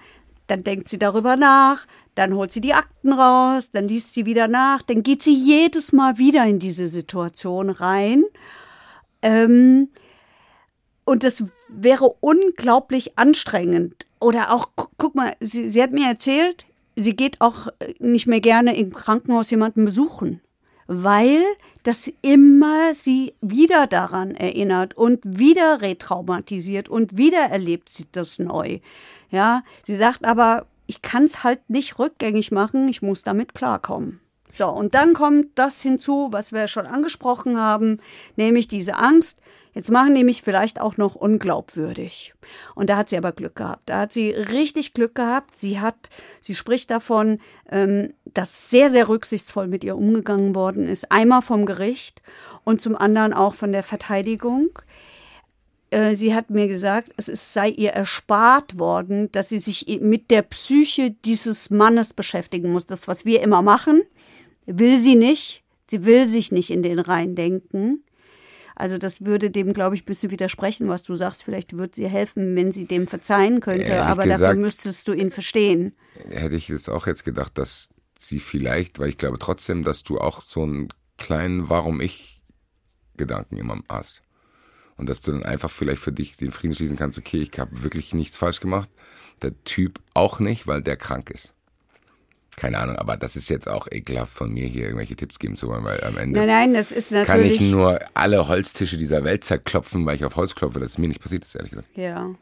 dann 0.47 0.63
denkt 0.63 0.89
sie 0.89 1.00
darüber 1.00 1.38
nach, 1.38 1.88
dann 2.13 2.33
holt 2.33 2.51
sie 2.51 2.62
die 2.62 2.74
Akten 2.74 3.13
raus, 3.13 3.71
dann 3.71 3.88
liest 3.88 4.13
sie 4.13 4.25
wieder 4.25 4.47
nach, 4.47 4.81
dann 4.81 5.03
geht 5.03 5.24
sie 5.24 5.33
jedes 5.33 5.91
Mal 5.91 6.17
wieder 6.17 6.45
in 6.45 6.59
diese 6.59 6.88
Situation 6.88 7.69
rein. 7.69 8.24
Ähm, 9.21 9.89
und 11.03 11.24
das 11.24 11.43
wäre 11.67 12.09
unglaublich 12.21 13.17
anstrengend. 13.17 14.07
Oder 14.19 14.51
auch, 14.51 14.71
gu 14.75 14.85
guck 14.97 15.15
mal, 15.15 15.35
sie, 15.39 15.69
sie 15.69 15.81
hat 15.81 15.91
mir 15.91 16.07
erzählt, 16.07 16.65
sie 16.95 17.15
geht 17.15 17.41
auch 17.41 17.67
nicht 18.00 18.27
mehr 18.27 18.41
gerne 18.41 18.77
im 18.77 18.93
Krankenhaus 18.93 19.51
jemanden 19.51 19.85
besuchen, 19.85 20.41
weil 20.88 21.44
das 21.84 22.12
immer 22.22 22.96
sie 22.96 23.34
wieder 23.42 23.88
daran 23.88 24.32
erinnert 24.32 24.98
und 24.98 25.20
wieder 25.24 25.82
retraumatisiert 25.82 26.89
und 26.89 27.18
wieder 27.18 27.42
erlebt 27.42 27.89
sie 27.89 28.06
das 28.12 28.39
neu. 28.39 28.80
Ja, 29.30 29.63
sie 29.84 29.96
sagt 29.96 30.25
aber, 30.25 30.65
ich 30.88 31.01
kann 31.01 31.25
es 31.25 31.44
halt 31.44 31.70
nicht 31.70 32.00
rückgängig 32.00 32.51
machen, 32.51 32.88
ich 32.88 33.01
muss 33.01 33.24
damit 33.24 33.54
klarkommen. 33.54 34.20
So, 34.50 34.70
und 34.70 34.96
dann 34.96 35.13
kommt 35.13 35.48
das 35.56 35.82
hinzu, 35.82 36.30
was 36.32 36.54
wir 36.54 36.68
schon 36.68 36.88
angesprochen 36.88 37.60
haben, 37.60 38.00
nämlich 38.36 38.68
diese 38.68 38.96
Angst. 38.96 39.39
Jetzt 39.75 39.91
machen 39.91 40.15
die 40.15 40.24
mich 40.24 40.41
vielleicht 40.41 40.79
auch 40.79 40.96
noch 40.96 41.15
unglaubwürdig. 41.15 42.34
Und 42.75 42.89
da 42.89 42.96
hat 42.96 43.10
sie 43.10 43.17
aber 43.17 43.34
Glück 43.34 43.58
gehabt. 43.58 43.89
Da 43.89 44.00
hat 44.00 44.13
sie 44.13 44.29
richtig 44.29 44.94
Glück 44.94 45.15
gehabt. 45.15 45.58
Sie 45.58 45.82
hat, 45.82 46.10
sie 46.39 46.55
spricht 46.55 46.89
davon, 46.89 47.39
ähm, 47.70 48.13
dass 48.34 48.70
sehr, 48.70 48.89
sehr 48.89 49.10
rücksichtsvoll 49.10 49.67
mit 49.67 49.84
ihr 49.84 49.98
umgegangen 49.98 50.55
worden 50.55 50.88
ist. 50.88 51.12
Einmal 51.12 51.41
vom 51.41 51.65
Gericht 51.65 52.22
und 52.63 52.79
zum 52.79 52.96
anderen 52.96 53.34
auch 53.34 53.53
von 53.53 53.74
der 53.74 53.84
Verteidigung. 53.84 54.70
Äh, 55.89 56.15
Sie 56.15 56.34
hat 56.34 56.50
mir 56.50 56.70
gesagt, 56.70 57.12
es 57.17 57.53
sei 57.53 57.67
ihr 57.67 57.89
erspart 57.89 58.79
worden, 58.79 59.29
dass 59.34 59.50
sie 59.50 59.60
sich 59.60 60.00
mit 60.00 60.32
der 60.32 60.44
Psyche 60.44 61.12
dieses 61.12 61.70
Mannes 61.70 62.13
beschäftigen 62.13 62.72
muss. 62.72 62.86
Das, 62.86 63.10
was 63.10 63.25
wir 63.25 63.41
immer 63.41 63.62
machen, 63.62 64.03
will 64.65 65.00
sie 65.00 65.17
nicht. 65.17 65.63
Sie 65.91 66.05
will 66.05 66.29
sich 66.29 66.53
nicht 66.53 66.72
in 66.72 66.82
den 66.82 66.98
Reihen 66.98 67.36
denken. 67.36 68.04
Also 68.75 68.98
das 68.98 69.24
würde 69.25 69.51
dem, 69.51 69.74
glaube 69.74 69.96
ich, 69.96 70.01
ein 70.03 70.05
bisschen 70.05 70.32
widersprechen, 70.32 70.89
was 70.89 71.03
du 71.03 71.15
sagst. 71.15 71.44
Vielleicht 71.44 71.74
würde 71.77 71.94
sie 71.96 72.08
helfen, 72.08 72.55
wenn 72.55 72.72
sie 72.72 72.86
dem 72.86 73.08
verzeihen 73.08 73.62
könnte, 73.62 73.84
Ehrlich 73.86 74.01
aber 74.01 74.24
gesagt- 74.24 74.41
dafür 74.41 74.60
müsstest 74.60 75.08
du 75.08 75.13
ihn 75.13 75.32
verstehen. 75.32 75.96
Hätte 76.29 76.55
ich 76.55 76.67
jetzt 76.67 76.89
auch 76.89 77.08
jetzt 77.08 77.24
gedacht, 77.24 77.58
dass 77.58 77.89
sie 78.20 78.39
vielleicht, 78.39 79.00
weil 79.00 79.10
ich 79.10 79.17
glaube 79.17 79.39
trotzdem, 79.39 79.84
dass 79.84 80.03
du 80.03 80.20
auch 80.20 80.41
so 80.41 80.63
einen 80.63 80.89
kleinen 81.17 81.70
Warum 81.70 82.01
ich 82.01 82.44
Gedanken 83.17 83.58
immer 83.58 83.82
hast. 83.89 84.22
Und 84.98 85.10
dass 85.10 85.22
du 85.22 85.32
dann 85.32 85.44
einfach 85.44 85.72
vielleicht 85.72 86.01
für 86.01 86.12
dich 86.12 86.38
den 86.38 86.51
Frieden 86.51 86.75
schließen 86.75 86.98
kannst, 86.98 87.17
okay, 87.17 87.38
ich 87.41 87.58
habe 87.60 87.84
wirklich 87.84 88.13
nichts 88.13 88.38
falsch 88.38 88.60
gemacht. 88.60 88.89
Der 89.41 89.51
Typ 89.63 90.00
auch 90.13 90.39
nicht, 90.39 90.67
weil 90.67 90.82
der 90.82 90.96
krank 90.98 91.29
ist. 91.32 91.53
Keine 92.57 92.77
Ahnung, 92.77 92.95
aber 92.95 93.17
das 93.17 93.35
ist 93.35 93.50
jetzt 93.50 93.67
auch 93.67 93.88
ekelhaft 93.91 94.31
von 94.31 94.51
mir 94.51 94.65
hier 94.65 94.83
irgendwelche 94.83 95.15
Tipps 95.15 95.39
geben 95.39 95.57
zu 95.57 95.67
wollen, 95.67 95.83
weil 95.83 96.01
am 96.03 96.17
Ende 96.17 96.39
Nein, 96.39 96.47
nein, 96.47 96.74
das 96.74 96.91
ist 96.91 97.12
kann 97.12 97.39
natürlich. 97.39 97.62
ich 97.62 97.69
nur 97.69 98.00
alle 98.13 98.47
Holztische 98.47 98.97
dieser 98.97 99.24
Welt 99.25 99.43
zerklopfen, 99.43 100.05
weil 100.05 100.15
ich 100.15 100.24
auf 100.24 100.35
Holz 100.38 100.55
klopfe. 100.55 100.79
Das 100.79 100.91
ist 100.91 100.97
mir 100.97 101.09
nicht 101.09 101.21
passiert 101.21 101.43
ist, 101.43 101.55
ehrlich 101.55 101.71
gesagt. 101.71 101.89
Ja. 101.95 102.33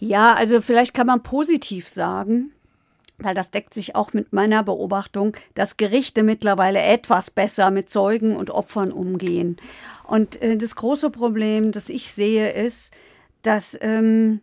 Ja, 0.00 0.34
also 0.34 0.60
vielleicht 0.60 0.94
kann 0.94 1.06
man 1.06 1.22
positiv 1.22 1.88
sagen, 1.88 2.52
weil 3.18 3.34
das 3.34 3.50
deckt 3.50 3.74
sich 3.74 3.94
auch 3.94 4.12
mit 4.12 4.32
meiner 4.32 4.62
Beobachtung, 4.62 5.36
dass 5.54 5.76
Gerichte 5.76 6.22
mittlerweile 6.22 6.80
etwas 6.80 7.30
besser 7.30 7.70
mit 7.70 7.90
Zeugen 7.90 8.36
und 8.36 8.50
Opfern 8.50 8.90
umgehen. 8.90 9.56
Und 10.04 10.40
äh, 10.42 10.56
das 10.56 10.76
große 10.76 11.10
Problem, 11.10 11.72
das 11.72 11.88
ich 11.88 12.12
sehe, 12.12 12.52
ist, 12.52 12.92
dass 13.42 13.78
ähm, 13.80 14.40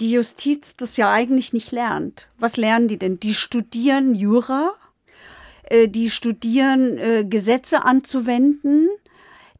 die 0.00 0.12
Justiz 0.12 0.76
das 0.76 0.96
ja 0.96 1.10
eigentlich 1.10 1.52
nicht 1.52 1.72
lernt. 1.72 2.28
Was 2.38 2.56
lernen 2.56 2.88
die 2.88 2.98
denn? 2.98 3.20
Die 3.20 3.34
studieren 3.34 4.14
Jura, 4.14 4.72
äh, 5.64 5.88
die 5.88 6.10
studieren 6.10 6.98
äh, 6.98 7.24
Gesetze 7.24 7.84
anzuwenden, 7.84 8.88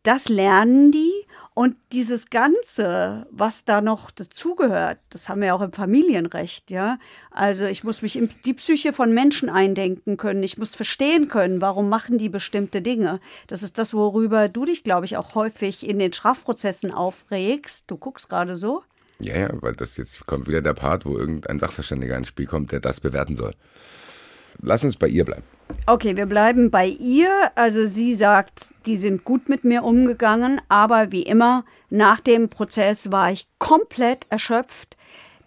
das 0.03 0.29
lernen 0.29 0.91
die. 0.91 1.12
Und 1.55 1.77
dieses 1.93 2.31
Ganze, 2.31 3.27
was 3.31 3.67
da 3.67 3.83
noch 3.83 4.11
dazugehört, 4.11 4.99
das 5.11 5.29
haben 5.29 5.43
wir 5.43 5.55
auch 5.55 5.61
im 5.61 5.75
Familienrecht, 5.75 6.71
ja. 6.71 6.99
Also 7.31 7.67
ich 7.67 7.85
muss 7.85 8.01
mich 8.01 8.17
in 8.17 8.31
die 8.47 8.55
Psyche 8.55 8.95
von 8.95 9.12
Menschen 9.12 9.51
eindenken 9.51 10.17
können. 10.17 10.43
Ich 10.43 10.57
muss 10.57 10.75
verstehen 10.75 11.29
können, 11.29 11.61
warum 11.61 11.91
machen 11.91 12.17
die 12.17 12.31
bestimmte 12.31 12.81
Dinge. 12.81 13.21
Das 13.49 13.62
ist 13.62 13.77
das, 13.77 13.93
worüber 13.93 14.49
du 14.49 14.65
dich, 14.65 14.83
glaube 14.83 15.05
ich, 15.05 15.19
auch 15.19 15.35
häufig 15.35 15.87
in 15.87 15.99
den 15.99 16.15
Strafprozessen 16.15 16.91
aufregst. 16.91 17.85
Du 17.87 17.99
guckst 17.99 18.31
gerade 18.31 18.57
so. 18.57 18.83
Ja, 19.23 19.38
ja, 19.38 19.49
weil 19.52 19.75
das 19.75 19.97
jetzt 19.97 20.26
kommt 20.26 20.49
wieder 20.49 20.62
der 20.62 20.75
Part, 20.75 21.05
wo 21.07 21.17
irgendein 21.17 21.59
Sachverständiger 21.59 22.17
ins 22.17 22.29
Spiel 22.29 22.47
kommt, 22.47 22.73
der 22.73 22.81
das 22.81 23.00
bewerten 23.00 23.37
soll. 23.37 23.55
Lass 24.61 24.85
uns 24.85 24.97
bei 24.97 25.09
ihr 25.09 25.25
bleiben. 25.25 25.45
Okay, 25.87 26.17
wir 26.17 26.26
bleiben 26.26 26.71
bei 26.71 26.87
ihr. 26.87 27.50
Also 27.55 27.87
sie 27.87 28.14
sagt, 28.14 28.75
die 28.87 28.97
sind 28.97 29.25
gut 29.25 29.49
mit 29.49 29.64
mir 29.64 29.85
umgegangen, 29.85 30.61
aber 30.69 31.12
wie 31.12 31.23
immer, 31.23 31.64
nach 31.88 32.21
dem 32.21 32.49
Prozess 32.49 33.11
war 33.11 33.33
ich 33.33 33.47
komplett 33.59 34.26
erschöpft. 34.29 34.97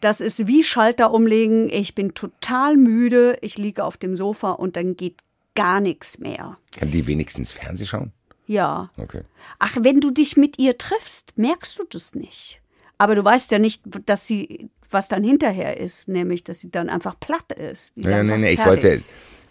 Das 0.01 0.21
ist 0.21 0.47
wie 0.47 0.63
Schalter 0.63 1.11
umlegen. 1.11 1.69
Ich 1.69 1.95
bin 1.95 2.13
total 2.13 2.77
müde. 2.77 3.37
Ich 3.41 3.57
liege 3.57 3.83
auf 3.83 3.97
dem 3.97 4.15
Sofa 4.15 4.51
und 4.51 4.75
dann 4.75 4.95
geht 4.97 5.19
gar 5.55 5.79
nichts 5.79 6.19
mehr. 6.19 6.57
Kann 6.77 6.91
die 6.91 7.07
wenigstens 7.07 7.51
Fernseh 7.51 7.85
schauen? 7.85 8.11
Ja. 8.45 8.91
Okay. 8.97 9.23
Ach, 9.57 9.77
wenn 9.79 10.01
du 10.01 10.11
dich 10.11 10.37
mit 10.37 10.59
ihr 10.59 10.77
triffst, 10.77 11.37
merkst 11.37 11.79
du 11.79 11.83
das 11.89 12.13
nicht. 12.13 12.61
Aber 12.97 13.15
du 13.15 13.23
weißt 13.23 13.51
ja 13.51 13.59
nicht, 13.59 13.83
dass 14.05 14.25
sie, 14.25 14.69
was 14.89 15.07
dann 15.07 15.23
hinterher 15.23 15.77
ist, 15.79 16.07
nämlich, 16.07 16.43
dass 16.43 16.59
sie 16.59 16.71
dann 16.71 16.89
einfach 16.89 17.19
platt 17.19 17.51
ist. 17.51 17.95
Die 17.97 18.01
ist 18.01 18.09
Ja, 18.09 18.23
nee, 18.23 18.37
nee, 18.37 18.51
ich 18.51 18.65
wollte, 18.65 19.03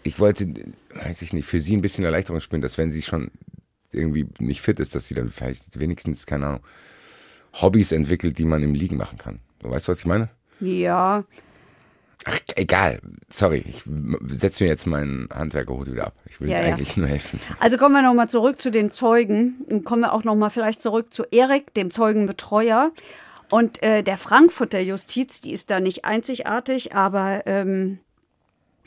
ich 0.03 0.19
wollte, 0.19 0.47
weiß 0.93 1.21
ich 1.21 1.33
nicht, 1.33 1.45
für 1.45 1.59
sie 1.59 1.75
ein 1.75 1.81
bisschen 1.81 2.03
Erleichterung 2.03 2.41
spüren, 2.41 2.61
dass 2.61 2.77
wenn 2.77 2.91
sie 2.91 3.01
schon 3.01 3.31
irgendwie 3.91 4.27
nicht 4.39 4.61
fit 4.61 4.79
ist, 4.79 4.95
dass 4.95 5.07
sie 5.07 5.13
dann 5.13 5.29
vielleicht 5.29 5.79
wenigstens, 5.79 6.25
keine 6.25 6.47
Ahnung, 6.47 6.61
Hobbys 7.53 7.91
entwickelt, 7.91 8.37
die 8.37 8.45
man 8.45 8.63
im 8.63 8.73
Liegen 8.73 8.97
machen 8.97 9.17
kann. 9.17 9.39
Du 9.59 9.69
weißt, 9.69 9.87
was 9.87 9.99
ich 9.99 10.05
meine? 10.05 10.29
Ja, 10.59 11.23
Ach, 12.27 12.39
egal. 12.55 12.99
Sorry, 13.29 13.63
ich 13.67 13.83
setze 14.27 14.63
mir 14.63 14.69
jetzt 14.69 14.87
meinen 14.87 15.29
Handwerkerhut 15.31 15.91
wieder 15.91 16.07
ab. 16.07 16.15
Ich 16.25 16.41
will 16.41 16.49
Ja, 16.49 16.59
ja. 16.59 16.73
eigentlich 16.73 16.97
nur 16.97 17.07
helfen. 17.07 17.39
Also 17.59 17.77
kommen 17.77 17.93
wir 17.93 18.01
nochmal 18.01 18.27
zurück 18.29 18.59
zu 18.59 18.71
den 18.71 18.89
Zeugen 18.89 19.63
und 19.69 19.85
kommen 19.85 20.01
wir 20.01 20.11
auch 20.11 20.23
nochmal 20.23 20.49
vielleicht 20.49 20.81
zurück 20.81 21.13
zu 21.13 21.23
Erik, 21.29 21.75
dem 21.75 21.91
Zeugenbetreuer. 21.91 22.91
Und 23.49 23.81
äh, 23.83 24.03
der 24.03 24.17
Frankfurter 24.17 24.79
Justiz, 24.79 25.41
die 25.41 25.51
ist 25.51 25.69
da 25.69 25.79
nicht 25.79 26.05
einzigartig, 26.05 26.95
aber 26.95 27.45
ähm, 27.45 27.99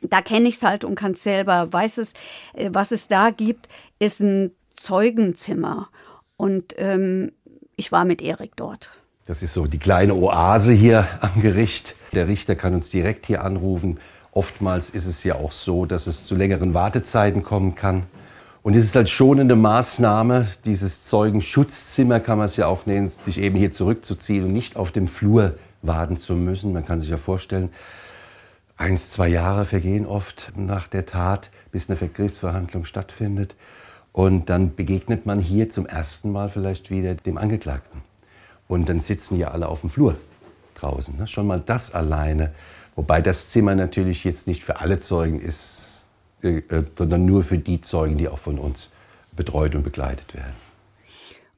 da 0.03 0.23
kenne 0.23 0.49
ich 0.49 0.57
es 0.57 0.63
halt 0.63 0.85
und 0.85 0.95
kann 0.95 1.13
es 1.13 1.23
selber, 1.23 1.73
weiß 1.73 1.99
es, 1.99 2.15
äh, 2.55 2.71
was 2.73 2.93
es 2.93 3.09
da 3.09 3.31
gibt, 3.31 3.69
ist 3.99 4.21
ein 4.21 4.53
Zeugenzimmer. 4.77 5.89
Und 6.37 6.75
ähm, 6.79 7.33
ich 7.77 7.93
war 7.93 8.05
mit 8.05 8.23
Erik 8.23 8.53
dort. 8.57 8.91
Das 9.27 9.43
ist 9.43 9.53
so 9.53 9.67
die 9.67 9.79
kleine 9.79 10.15
Oase 10.15 10.73
hier 10.73 11.07
am 11.21 11.41
Gericht. 11.41 11.95
Der 12.13 12.29
Richter 12.29 12.57
kann 12.57 12.75
uns 12.75 12.91
direkt 12.91 13.27
hier 13.27 13.45
anrufen. 13.45 13.99
Oftmals 14.33 14.91
ist 14.91 15.07
es 15.07 15.25
ja 15.25 15.35
auch 15.35 15.53
so, 15.53 15.85
dass 15.85 16.07
es 16.07 16.27
zu 16.27 16.35
längeren 16.35 16.75
Wartezeiten 16.75 17.43
kommen 17.43 17.75
kann. 17.75 18.07
Und 18.69 18.77
es 18.77 18.85
ist 18.85 18.99
als 18.99 19.09
schonende 19.09 19.57
Maßnahme, 19.57 20.47
dieses 20.67 21.07
Zeugenschutzzimmer 21.07 22.21
kann 22.21 22.37
man 22.37 22.45
es 22.45 22.57
ja 22.57 22.67
auch 22.67 22.85
nennen, 22.85 23.09
sich 23.09 23.39
eben 23.39 23.57
hier 23.57 23.73
zurückzuziehen 23.73 24.45
und 24.45 24.53
nicht 24.53 24.77
auf 24.77 24.93
dem 24.93 25.09
Flur 25.09 25.55
warten 25.81 26.19
zu 26.19 26.35
müssen. 26.35 26.75
Man 26.75 26.85
kann 26.85 27.01
sich 27.01 27.09
ja 27.09 27.17
vorstellen, 27.17 27.71
eins, 28.77 29.09
zwei 29.09 29.29
Jahre 29.29 29.65
vergehen 29.65 30.05
oft 30.05 30.53
nach 30.55 30.87
der 30.87 31.07
Tat, 31.07 31.51
bis 31.73 31.89
eine 31.89 31.99
Gerichtsverhandlung 31.99 32.85
stattfindet. 32.85 33.57
Und 34.13 34.51
dann 34.51 34.75
begegnet 34.75 35.25
man 35.25 35.39
hier 35.39 35.71
zum 35.71 35.87
ersten 35.87 36.31
Mal 36.31 36.51
vielleicht 36.51 36.91
wieder 36.91 37.15
dem 37.15 37.39
Angeklagten. 37.39 38.03
Und 38.69 38.91
dann 38.91 39.01
sitzen 39.01 39.39
ja 39.39 39.51
alle 39.51 39.67
auf 39.67 39.81
dem 39.81 39.89
Flur 39.89 40.17
draußen. 40.75 41.17
Ne? 41.17 41.27
Schon 41.27 41.47
mal 41.47 41.63
das 41.65 41.95
alleine. 41.95 42.53
Wobei 42.97 43.23
das 43.23 43.49
Zimmer 43.49 43.75
natürlich 43.75 44.25
jetzt 44.25 44.47
nicht 44.47 44.63
für 44.63 44.79
alle 44.81 45.01
Zeugen 45.01 45.41
ist, 45.41 45.88
sondern 46.43 47.25
nur 47.25 47.43
für 47.43 47.59
die 47.59 47.81
Zeugen, 47.81 48.19
die 48.19 48.29
auch 48.29 48.39
von 48.39 48.59
uns 48.59 48.91
betreut 49.37 49.75
und 49.75 49.83
begleitet 49.83 50.35
werden. 50.35 50.55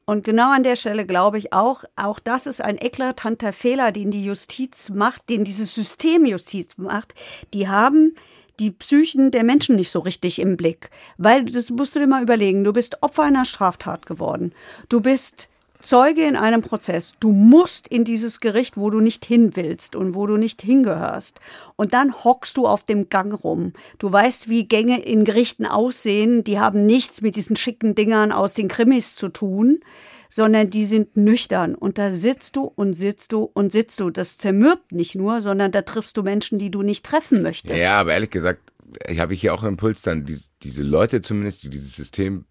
Und 0.06 0.24
genau 0.24 0.52
an 0.52 0.64
der 0.64 0.74
Stelle 0.74 1.06
glaube 1.06 1.38
ich 1.38 1.52
auch, 1.52 1.84
auch 1.94 2.18
das 2.18 2.46
ist 2.46 2.60
ein 2.60 2.78
eklatanter 2.78 3.52
Fehler, 3.52 3.92
den 3.92 4.10
die 4.10 4.24
Justiz 4.24 4.88
macht, 4.88 5.28
den 5.28 5.44
dieses 5.44 5.74
System 5.74 6.26
Justiz 6.26 6.70
macht. 6.78 7.14
Die 7.54 7.68
haben 7.68 8.16
die 8.58 8.70
Psychen 8.72 9.30
der 9.30 9.44
Menschen 9.44 9.76
nicht 9.76 9.90
so 9.90 10.00
richtig 10.00 10.40
im 10.40 10.56
Blick. 10.56 10.90
Weil, 11.16 11.44
das 11.44 11.70
musst 11.70 11.94
du 11.94 12.00
dir 12.00 12.06
mal 12.06 12.22
überlegen, 12.22 12.64
du 12.64 12.72
bist 12.72 13.02
Opfer 13.02 13.22
einer 13.22 13.44
Straftat 13.44 14.06
geworden. 14.06 14.52
Du 14.88 15.00
bist 15.00 15.48
Zeuge 15.80 16.24
in 16.26 16.36
einem 16.36 16.62
Prozess. 16.62 17.14
Du 17.20 17.32
musst 17.32 17.88
in 17.88 18.04
dieses 18.04 18.40
Gericht, 18.40 18.76
wo 18.76 18.90
du 18.90 19.00
nicht 19.00 19.24
hin 19.24 19.56
willst 19.56 19.96
und 19.96 20.14
wo 20.14 20.26
du 20.26 20.36
nicht 20.36 20.62
hingehörst. 20.62 21.40
Und 21.76 21.94
dann 21.94 22.24
hockst 22.24 22.56
du 22.56 22.66
auf 22.66 22.84
dem 22.84 23.08
Gang 23.08 23.32
rum. 23.42 23.72
Du 23.98 24.10
weißt, 24.10 24.48
wie 24.48 24.66
Gänge 24.66 25.00
in 25.02 25.24
Gerichten 25.24 25.66
aussehen. 25.66 26.44
Die 26.44 26.58
haben 26.58 26.86
nichts 26.86 27.22
mit 27.22 27.36
diesen 27.36 27.56
schicken 27.56 27.94
Dingern 27.94 28.32
aus 28.32 28.54
den 28.54 28.68
Krimis 28.68 29.14
zu 29.14 29.28
tun, 29.28 29.80
sondern 30.28 30.70
die 30.70 30.86
sind 30.86 31.16
nüchtern. 31.16 31.74
Und 31.74 31.98
da 31.98 32.12
sitzt 32.12 32.56
du 32.56 32.62
und 32.64 32.94
sitzt 32.94 33.32
du 33.32 33.50
und 33.52 33.72
sitzt 33.72 34.00
du. 34.00 34.10
Das 34.10 34.38
zermürbt 34.38 34.92
nicht 34.92 35.14
nur, 35.14 35.40
sondern 35.40 35.72
da 35.72 35.82
triffst 35.82 36.16
du 36.16 36.22
Menschen, 36.22 36.58
die 36.58 36.70
du 36.70 36.82
nicht 36.82 37.04
treffen 37.04 37.42
möchtest. 37.42 37.80
Ja, 37.80 37.94
aber 37.94 38.12
ehrlich 38.12 38.30
gesagt, 38.30 38.70
habe 39.18 39.34
ich 39.34 39.40
hier 39.40 39.54
auch 39.54 39.62
einen 39.62 39.72
Impuls, 39.72 40.02
dann 40.02 40.24
diese, 40.24 40.82
Leute 40.82 41.22
zumindest, 41.22 41.62
die 41.62 41.70
dieses 41.70 41.94
System 41.94 42.44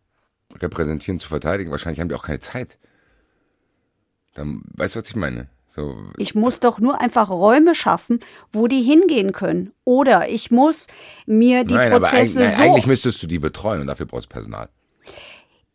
repräsentieren, 0.61 1.19
zu 1.19 1.27
verteidigen. 1.27 1.71
Wahrscheinlich 1.71 1.99
haben 1.99 2.09
die 2.09 2.15
auch 2.15 2.23
keine 2.23 2.39
Zeit. 2.39 2.77
Dann, 4.33 4.61
weißt 4.75 4.95
du, 4.95 4.99
was 4.99 5.09
ich 5.09 5.15
meine? 5.15 5.47
So. 5.69 5.95
Ich 6.17 6.33
muss 6.33 6.59
doch 6.59 6.79
nur 6.79 6.99
einfach 6.99 7.29
Räume 7.29 7.75
schaffen, 7.75 8.19
wo 8.51 8.67
die 8.67 8.81
hingehen 8.81 9.31
können. 9.31 9.71
Oder 9.83 10.29
ich 10.29 10.49
muss 10.49 10.87
mir 11.27 11.63
die 11.63 11.75
nein, 11.75 11.91
Prozesse 11.91 12.39
aber 12.39 12.47
eigentlich, 12.47 12.57
so. 12.57 12.63
eigentlich 12.63 12.87
müsstest 12.87 13.23
du 13.23 13.27
die 13.27 13.39
betreuen 13.39 13.81
und 13.81 13.87
dafür 13.87 14.07
brauchst 14.07 14.25
du 14.25 14.33
Personal. 14.33 14.69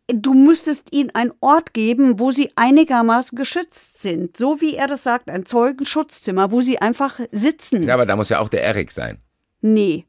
Du 0.08 0.34
müsstest 0.34 0.92
ihnen 0.92 1.10
einen 1.14 1.32
Ort 1.40 1.72
geben, 1.72 2.18
wo 2.18 2.30
sie 2.30 2.50
einigermaßen 2.56 3.38
geschützt 3.38 4.02
sind. 4.02 4.36
So 4.36 4.60
wie 4.60 4.74
er 4.74 4.86
das 4.86 5.02
sagt, 5.02 5.30
ein 5.30 5.46
Zeugenschutzzimmer, 5.46 6.50
wo 6.50 6.60
sie 6.60 6.78
einfach 6.78 7.20
sitzen. 7.30 7.84
Ja, 7.84 7.94
aber 7.94 8.04
da 8.04 8.16
muss 8.16 8.28
ja 8.28 8.40
auch 8.40 8.50
der 8.50 8.62
Erik 8.62 8.90
sein. 8.92 9.18
Nee. 9.62 10.04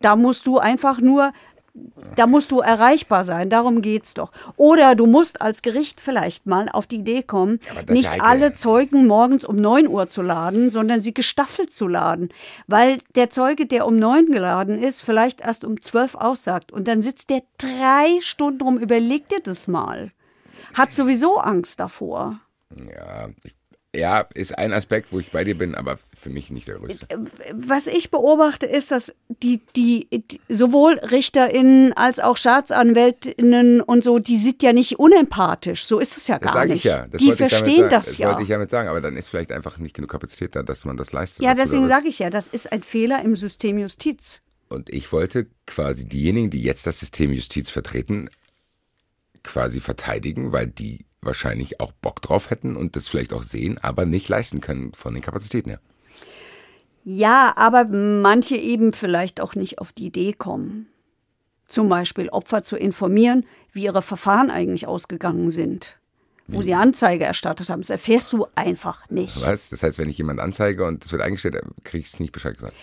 Da 0.00 0.14
musst 0.14 0.46
du 0.46 0.58
einfach 0.58 1.00
nur 1.00 1.32
da 2.16 2.26
musst 2.26 2.50
du 2.50 2.60
erreichbar 2.60 3.24
sein, 3.24 3.50
darum 3.50 3.82
geht's 3.82 4.14
doch. 4.14 4.30
Oder 4.56 4.94
du 4.94 5.06
musst 5.06 5.40
als 5.42 5.62
Gericht 5.62 6.00
vielleicht 6.00 6.46
mal 6.46 6.68
auf 6.70 6.86
die 6.86 6.96
Idee 6.96 7.22
kommen, 7.22 7.60
nicht 7.88 8.06
sei- 8.08 8.20
alle 8.20 8.52
Zeugen 8.54 9.06
morgens 9.06 9.44
um 9.44 9.56
9 9.56 9.86
Uhr 9.88 10.08
zu 10.08 10.22
laden, 10.22 10.70
sondern 10.70 11.02
sie 11.02 11.12
gestaffelt 11.14 11.74
zu 11.74 11.86
laden. 11.88 12.30
Weil 12.66 12.98
der 13.14 13.30
Zeuge, 13.30 13.66
der 13.66 13.86
um 13.86 13.96
9 13.98 14.26
geladen 14.32 14.82
ist, 14.82 15.02
vielleicht 15.02 15.40
erst 15.40 15.64
um 15.64 15.80
12 15.82 16.14
aussagt. 16.14 16.72
Und 16.72 16.88
dann 16.88 17.02
sitzt 17.02 17.30
der 17.30 17.42
drei 17.58 18.18
Stunden 18.20 18.62
rum, 18.62 18.78
überleg 18.78 19.28
dir 19.28 19.40
das 19.42 19.68
mal. 19.68 20.12
Hat 20.74 20.92
sowieso 20.94 21.38
Angst 21.38 21.80
davor. 21.80 22.40
Ja, 22.76 23.28
ich, 23.44 23.54
ja, 23.96 24.20
ist 24.34 24.56
ein 24.56 24.72
Aspekt, 24.72 25.12
wo 25.12 25.18
ich 25.18 25.30
bei 25.32 25.44
dir 25.44 25.56
bin, 25.56 25.74
aber 25.74 25.98
für 26.18 26.30
mich 26.30 26.50
nicht 26.50 26.68
der 26.68 26.76
größte. 26.76 27.06
was 27.52 27.86
ich 27.86 28.10
beobachte, 28.10 28.66
ist, 28.66 28.90
dass 28.90 29.14
die, 29.28 29.60
die, 29.74 30.08
die 30.10 30.40
sowohl 30.48 30.98
RichterInnen 30.98 31.92
als 31.94 32.20
auch 32.20 32.36
StaatsanwältInnen 32.36 33.80
und 33.80 34.04
so, 34.04 34.18
die 34.18 34.36
sind 34.36 34.62
ja 34.62 34.72
nicht 34.72 34.98
unempathisch. 34.98 35.84
So 35.84 35.98
ist 35.98 36.16
es 36.16 36.26
ja 36.26 36.38
Das 36.38 36.52
gar 36.52 36.66
nicht. 36.66 36.76
ich 36.76 36.84
ja. 36.84 37.06
Das 37.06 37.20
die 37.20 37.32
verstehen 37.32 37.88
das, 37.88 38.06
das 38.06 38.18
ja. 38.18 38.28
wollte 38.28 38.42
ich 38.42 38.48
damit 38.48 38.70
sagen, 38.70 38.88
aber 38.88 39.00
dann 39.00 39.16
ist 39.16 39.28
vielleicht 39.28 39.52
einfach 39.52 39.78
nicht 39.78 39.94
genug 39.94 40.10
Kapazität 40.10 40.54
da, 40.56 40.62
dass 40.62 40.84
man 40.84 40.96
das 40.96 41.12
leistet. 41.12 41.42
ja, 41.44 41.54
deswegen 41.54 41.88
sage 41.88 42.08
ich 42.08 42.18
ja, 42.18 42.30
das 42.30 42.48
ist 42.48 42.72
ein 42.72 42.82
Fehler 42.82 43.22
im 43.22 43.34
System 43.34 43.78
Justiz. 43.78 44.40
Und 44.68 44.90
ich 44.90 45.12
wollte 45.12 45.46
quasi 45.66 46.08
diejenigen, 46.08 46.50
die 46.50 46.62
jetzt 46.62 46.86
das 46.86 46.98
System 46.98 47.32
Justiz 47.32 47.70
vertreten, 47.70 48.28
quasi 49.42 49.80
verteidigen, 49.80 50.52
weil 50.52 50.66
die 50.66 51.06
wahrscheinlich 51.22 51.80
auch 51.80 51.92
Bock 51.92 52.22
drauf 52.22 52.50
hätten 52.50 52.76
und 52.76 52.96
das 52.96 53.08
vielleicht 53.08 53.32
auch 53.32 53.42
sehen, 53.42 53.78
aber 53.78 54.06
nicht 54.06 54.28
leisten 54.28 54.60
können 54.60 54.92
von 54.94 55.14
den 55.14 55.22
Kapazitäten 55.22 55.70
her. 55.70 55.80
Ja, 57.04 57.52
aber 57.56 57.84
manche 57.84 58.56
eben 58.56 58.92
vielleicht 58.92 59.40
auch 59.40 59.54
nicht 59.54 59.78
auf 59.78 59.92
die 59.92 60.06
Idee 60.06 60.32
kommen. 60.32 60.88
Zum 61.68 61.88
Beispiel 61.88 62.28
Opfer 62.28 62.62
zu 62.62 62.76
informieren, 62.76 63.44
wie 63.72 63.84
ihre 63.84 64.02
Verfahren 64.02 64.50
eigentlich 64.50 64.86
ausgegangen 64.86 65.50
sind. 65.50 65.96
Wo 66.48 66.62
sie 66.62 66.74
Anzeige 66.74 67.24
erstattet 67.24 67.70
haben. 67.70 67.80
Das 67.80 67.90
erfährst 67.90 68.32
du 68.32 68.46
einfach 68.54 69.10
nicht. 69.10 69.44
Was? 69.44 69.70
Das 69.70 69.82
heißt, 69.82 69.98
wenn 69.98 70.08
ich 70.08 70.18
jemanden 70.18 70.40
anzeige 70.40 70.84
und 70.84 71.04
es 71.04 71.10
wird 71.10 71.22
eingestellt, 71.22 71.60
kriege 71.82 72.02
ich 72.02 72.06
es 72.06 72.20
nicht 72.20 72.32
Bescheid 72.32 72.54
gesagt. 72.54 72.74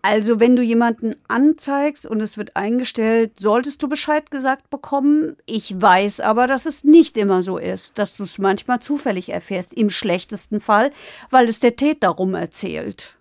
Also, 0.00 0.38
wenn 0.38 0.54
du 0.54 0.62
jemanden 0.62 1.16
anzeigst 1.26 2.06
und 2.06 2.20
es 2.20 2.36
wird 2.36 2.56
eingestellt, 2.56 3.32
solltest 3.38 3.82
du 3.82 3.88
Bescheid 3.88 4.30
gesagt 4.30 4.70
bekommen. 4.70 5.36
Ich 5.44 5.80
weiß 5.80 6.20
aber, 6.20 6.46
dass 6.46 6.66
es 6.66 6.84
nicht 6.84 7.16
immer 7.16 7.42
so 7.42 7.58
ist, 7.58 7.98
dass 7.98 8.14
du 8.14 8.22
es 8.22 8.38
manchmal 8.38 8.80
zufällig 8.80 9.30
erfährst. 9.30 9.74
Im 9.74 9.90
schlechtesten 9.90 10.60
Fall, 10.60 10.92
weil 11.30 11.48
es 11.48 11.60
der 11.60 11.76
Täter 11.76 12.10
rum 12.10 12.34
erzählt. 12.34 13.16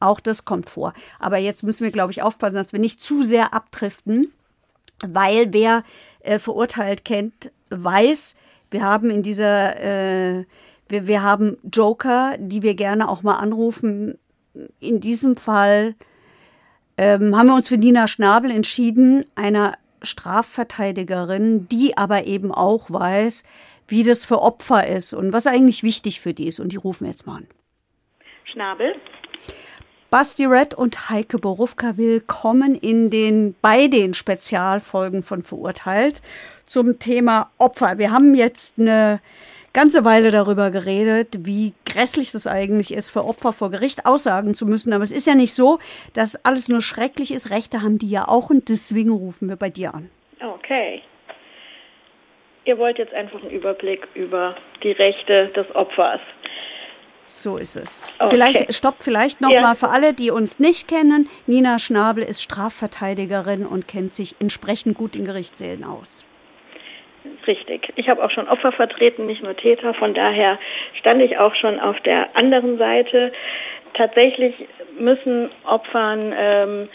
Auch 0.00 0.20
das 0.20 0.44
kommt 0.44 0.68
vor. 0.68 0.92
Aber 1.18 1.38
jetzt 1.38 1.62
müssen 1.62 1.84
wir, 1.84 1.92
glaube 1.92 2.12
ich, 2.12 2.22
aufpassen, 2.22 2.56
dass 2.56 2.72
wir 2.72 2.80
nicht 2.80 3.00
zu 3.00 3.22
sehr 3.22 3.54
abdriften, 3.54 4.32
weil 5.06 5.52
wer 5.52 5.84
äh, 6.20 6.38
verurteilt 6.38 7.04
kennt, 7.04 7.50
weiß, 7.70 8.36
wir 8.70 8.82
haben 8.82 9.10
in 9.10 9.22
dieser, 9.22 9.80
äh, 9.80 10.44
wir, 10.88 11.06
wir 11.06 11.22
haben 11.22 11.56
Joker, 11.72 12.36
die 12.38 12.62
wir 12.62 12.74
gerne 12.74 13.08
auch 13.08 13.22
mal 13.22 13.36
anrufen. 13.36 14.18
In 14.80 15.00
diesem 15.00 15.36
Fall 15.36 15.94
ähm, 16.96 17.36
haben 17.36 17.46
wir 17.46 17.54
uns 17.54 17.68
für 17.68 17.76
Nina 17.76 18.06
Schnabel 18.06 18.50
entschieden, 18.50 19.24
einer 19.34 19.74
Strafverteidigerin, 20.02 21.66
die 21.68 21.96
aber 21.96 22.26
eben 22.26 22.52
auch 22.52 22.90
weiß, 22.90 23.44
wie 23.88 24.02
das 24.02 24.24
für 24.24 24.40
Opfer 24.40 24.86
ist 24.86 25.12
und 25.12 25.32
was 25.32 25.46
eigentlich 25.46 25.82
wichtig 25.82 26.20
für 26.20 26.34
die 26.34 26.46
ist. 26.46 26.60
Und 26.60 26.72
die 26.72 26.76
rufen 26.76 27.04
wir 27.04 27.10
jetzt 27.10 27.26
mal 27.26 27.38
an. 27.38 27.46
Schnabel. 28.44 28.94
Basti 30.10 30.44
Red 30.44 30.74
und 30.74 31.10
Heike 31.10 31.38
Borufka 31.38 31.96
willkommen 31.96 32.76
in 32.76 33.10
den, 33.10 33.56
bei 33.60 33.88
den 33.88 34.14
Spezialfolgen 34.14 35.24
von 35.24 35.42
Verurteilt 35.42 36.22
zum 36.66 37.00
Thema 37.00 37.50
Opfer. 37.58 37.98
Wir 37.98 38.12
haben 38.12 38.34
jetzt 38.34 38.78
eine 38.78 39.20
ganze 39.74 40.04
Weile 40.06 40.30
darüber 40.30 40.70
geredet, 40.70 41.40
wie 41.40 41.74
grässlich 41.84 42.32
es 42.32 42.46
eigentlich 42.46 42.94
ist, 42.94 43.10
für 43.10 43.24
Opfer 43.26 43.52
vor 43.52 43.70
Gericht 43.70 44.06
aussagen 44.06 44.54
zu 44.54 44.64
müssen. 44.64 44.92
Aber 44.94 45.04
es 45.04 45.12
ist 45.12 45.26
ja 45.26 45.34
nicht 45.34 45.52
so, 45.52 45.78
dass 46.14 46.42
alles 46.46 46.68
nur 46.68 46.80
schrecklich 46.80 47.32
ist. 47.34 47.50
Rechte 47.50 47.82
haben 47.82 47.98
die 47.98 48.08
ja 48.08 48.26
auch 48.26 48.48
und 48.48 48.70
deswegen 48.70 49.10
rufen 49.10 49.48
wir 49.50 49.56
bei 49.56 49.68
dir 49.68 49.92
an. 49.94 50.08
Okay. 50.40 51.02
Ihr 52.64 52.78
wollt 52.78 52.96
jetzt 52.96 53.12
einfach 53.12 53.42
einen 53.42 53.50
Überblick 53.50 54.08
über 54.14 54.56
die 54.82 54.92
Rechte 54.92 55.48
des 55.48 55.66
Opfers. 55.74 56.20
So 57.26 57.56
ist 57.56 57.76
es. 57.76 58.12
Okay. 58.18 58.30
Vielleicht, 58.30 58.74
stopp, 58.74 58.96
vielleicht 59.00 59.40
noch 59.40 59.50
Ja. 59.50 59.60
mal 59.60 59.74
für 59.74 59.88
alle, 59.88 60.14
die 60.14 60.30
uns 60.30 60.58
nicht 60.58 60.88
kennen. 60.88 61.28
Nina 61.46 61.78
Schnabel 61.78 62.22
ist 62.22 62.42
Strafverteidigerin 62.42 63.66
und 63.66 63.88
kennt 63.88 64.14
sich 64.14 64.36
entsprechend 64.40 64.96
gut 64.96 65.16
in 65.16 65.24
Gerichtssälen 65.24 65.84
aus. 65.84 66.24
Richtig. 67.46 67.92
Ich 67.96 68.08
habe 68.08 68.24
auch 68.24 68.30
schon 68.30 68.48
Opfer 68.48 68.72
vertreten, 68.72 69.26
nicht 69.26 69.42
nur 69.42 69.56
Täter. 69.56 69.94
Von 69.94 70.14
daher 70.14 70.58
stand 70.98 71.20
ich 71.20 71.38
auch 71.38 71.54
schon 71.54 71.78
auf 71.78 72.00
der 72.00 72.34
anderen 72.36 72.78
Seite. 72.78 73.32
Tatsächlich 73.92 74.54
müssen 74.98 75.50
Opfern 75.64 76.34
ähm, 76.36 76.88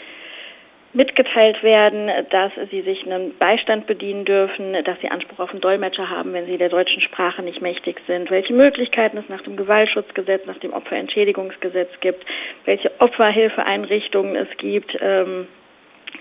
mitgeteilt 0.94 1.62
werden, 1.62 2.10
dass 2.32 2.52
sie 2.72 2.82
sich 2.82 3.06
einem 3.06 3.38
Beistand 3.38 3.86
bedienen 3.86 4.26
dürfen, 4.26 4.76
dass 4.84 5.00
sie 5.02 5.10
Anspruch 5.10 5.40
auf 5.40 5.52
einen 5.52 5.62
Dolmetscher 5.62 6.10
haben, 6.10 6.34
wenn 6.34 6.48
sie 6.48 6.58
der 6.58 6.70
deutschen 6.70 7.02
Sprache 7.02 7.44
nicht 7.44 7.62
mächtig 7.62 8.02
sind, 8.08 8.32
welche 8.32 8.54
Möglichkeiten 8.54 9.18
es 9.18 9.30
nach 9.30 9.42
dem 9.44 9.56
Gewaltschutzgesetz, 9.56 10.48
nach 10.48 10.58
dem 10.58 10.74
Opferentschädigungsgesetz 10.74 11.92
gibt, 12.02 12.26
welche 12.66 12.92
Opferhilfeeinrichtungen 13.00 14.36
es 14.36 14.50
gibt. 14.58 14.98
Ähm, 15.00 15.48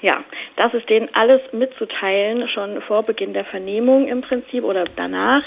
ja, 0.02 0.22
das 0.56 0.74
ist 0.74 0.88
denen 0.88 1.08
alles 1.12 1.40
mitzuteilen, 1.52 2.48
schon 2.48 2.80
vor 2.82 3.02
Beginn 3.02 3.32
der 3.32 3.44
Vernehmung 3.44 4.08
im 4.08 4.20
Prinzip 4.20 4.64
oder 4.64 4.84
danach. 4.96 5.42